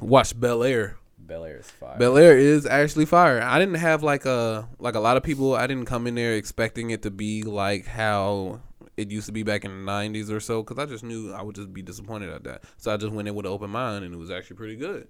[0.00, 0.96] watch Bel Air.
[1.18, 1.98] Bel Air is fire.
[1.98, 3.42] Bel Air is actually fire.
[3.42, 5.54] I didn't have like a like a lot of people.
[5.54, 8.60] I didn't come in there expecting it to be like how
[8.96, 11.42] it used to be back in the '90s or so, because I just knew I
[11.42, 12.64] would just be disappointed at that.
[12.78, 15.08] So I just went in with an open mind, and it was actually pretty good.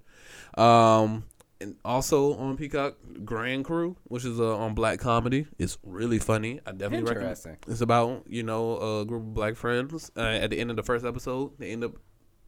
[0.61, 1.25] Um,
[1.61, 6.61] and also on Peacock, Grand Crew, which is uh, on Black Comedy, it's really funny.
[6.67, 7.23] I definitely recommend.
[7.23, 7.57] Interesting.
[7.69, 10.11] It's about you know a group of black friends.
[10.17, 11.93] Uh, at the end of the first episode, they end up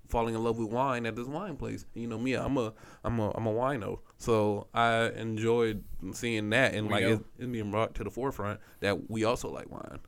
[0.09, 1.87] falling in love with wine at this wine place.
[1.95, 2.73] You know me, I'm a
[3.05, 7.53] I'm a I'm a wino, so I enjoyed seeing that and We like it, it
[7.53, 10.01] being brought to the forefront that we also like wine,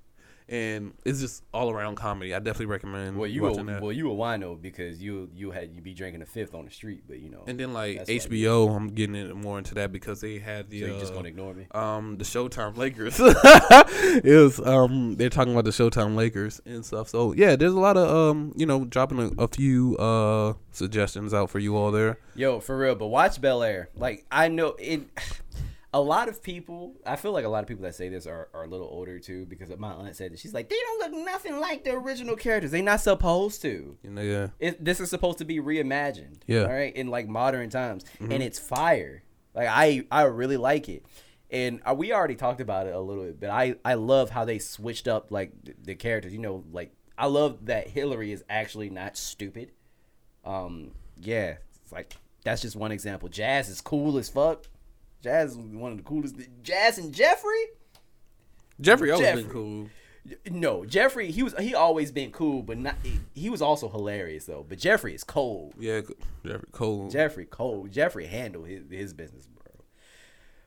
[0.51, 2.34] and it's just all around comedy.
[2.34, 3.80] I definitely recommend Well, you a, that.
[3.82, 6.70] well you a wino because you you had you be drinking a fifth on the
[6.70, 7.44] street, but you know.
[7.46, 10.38] and then like That's why you- HBO, I'm getting it more into that because they
[10.38, 11.66] had the so you uh, just gonna ignore me?
[11.70, 13.18] um the Showtime Lakers.
[13.20, 17.09] it was um they're talking about the Showtime Lakers and stuff.
[17.09, 21.32] So yeah, there's a lot of um you know dropping a, a few uh suggestions
[21.32, 22.18] out for you all there.
[22.34, 23.88] Yo, for real, but watch Bel Air.
[23.96, 25.03] Like I know it.
[25.93, 28.49] A lot of people, I feel like a lot of people that say this are,
[28.55, 31.24] are a little older too, because my aunt said that she's like, they don't look
[31.24, 32.70] nothing like the original characters.
[32.70, 33.97] They not supposed to.
[34.03, 34.49] You know yeah.
[34.61, 36.43] It, this is supposed to be reimagined.
[36.47, 36.62] Yeah.
[36.62, 39.24] All right, in like modern times, and it's fire.
[39.53, 41.05] Like I, I really like it.
[41.51, 44.45] And uh, we already talked about it a little bit, but I, I love how
[44.45, 46.32] they switched up like the, the characters.
[46.32, 49.72] You know, like I love that Hilary is actually not stupid.
[50.45, 53.28] Um, yeah, it's like that's just one example.
[53.28, 54.66] Jazz is cool as fuck.
[55.23, 56.37] Jazz is one of the coolest.
[56.62, 57.66] Jazz and Geoffrey.
[58.81, 59.43] Geoffrey always Geoffrey.
[59.43, 59.89] been cool.
[60.51, 61.31] No, Geoffrey.
[61.31, 62.97] He was he always been cool, but not.
[63.35, 64.64] He, was also hilarious though.
[64.68, 65.75] But Geoffrey is cold.
[65.79, 66.03] Yeah,
[66.45, 67.11] Geoffrey cold.
[67.11, 67.91] Geoffrey cold.
[67.91, 69.85] Geoffrey handled his his business, bro.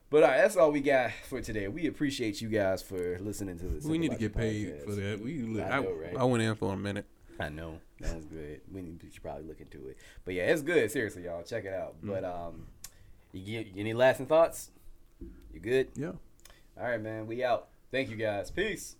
[0.09, 1.67] But all right, that's all we got for today.
[1.67, 3.85] We appreciate you guys for listening to this.
[3.85, 5.21] we need to get paid for that.
[5.21, 6.17] We I I, know, right?
[6.17, 7.05] I went in for a minute.
[7.39, 8.61] I know that was good.
[8.71, 9.97] We, need, should probably look into it.
[10.23, 10.91] But yeah, it's good.
[10.91, 11.95] Seriously, y'all, check it out.
[12.03, 12.67] But um,
[13.33, 14.71] you get any lasting thoughts?
[15.53, 15.89] You good?
[15.95, 16.11] Yeah.
[16.79, 17.27] All right, man.
[17.27, 17.69] We out.
[17.91, 18.51] Thank you guys.
[18.51, 18.95] Peace.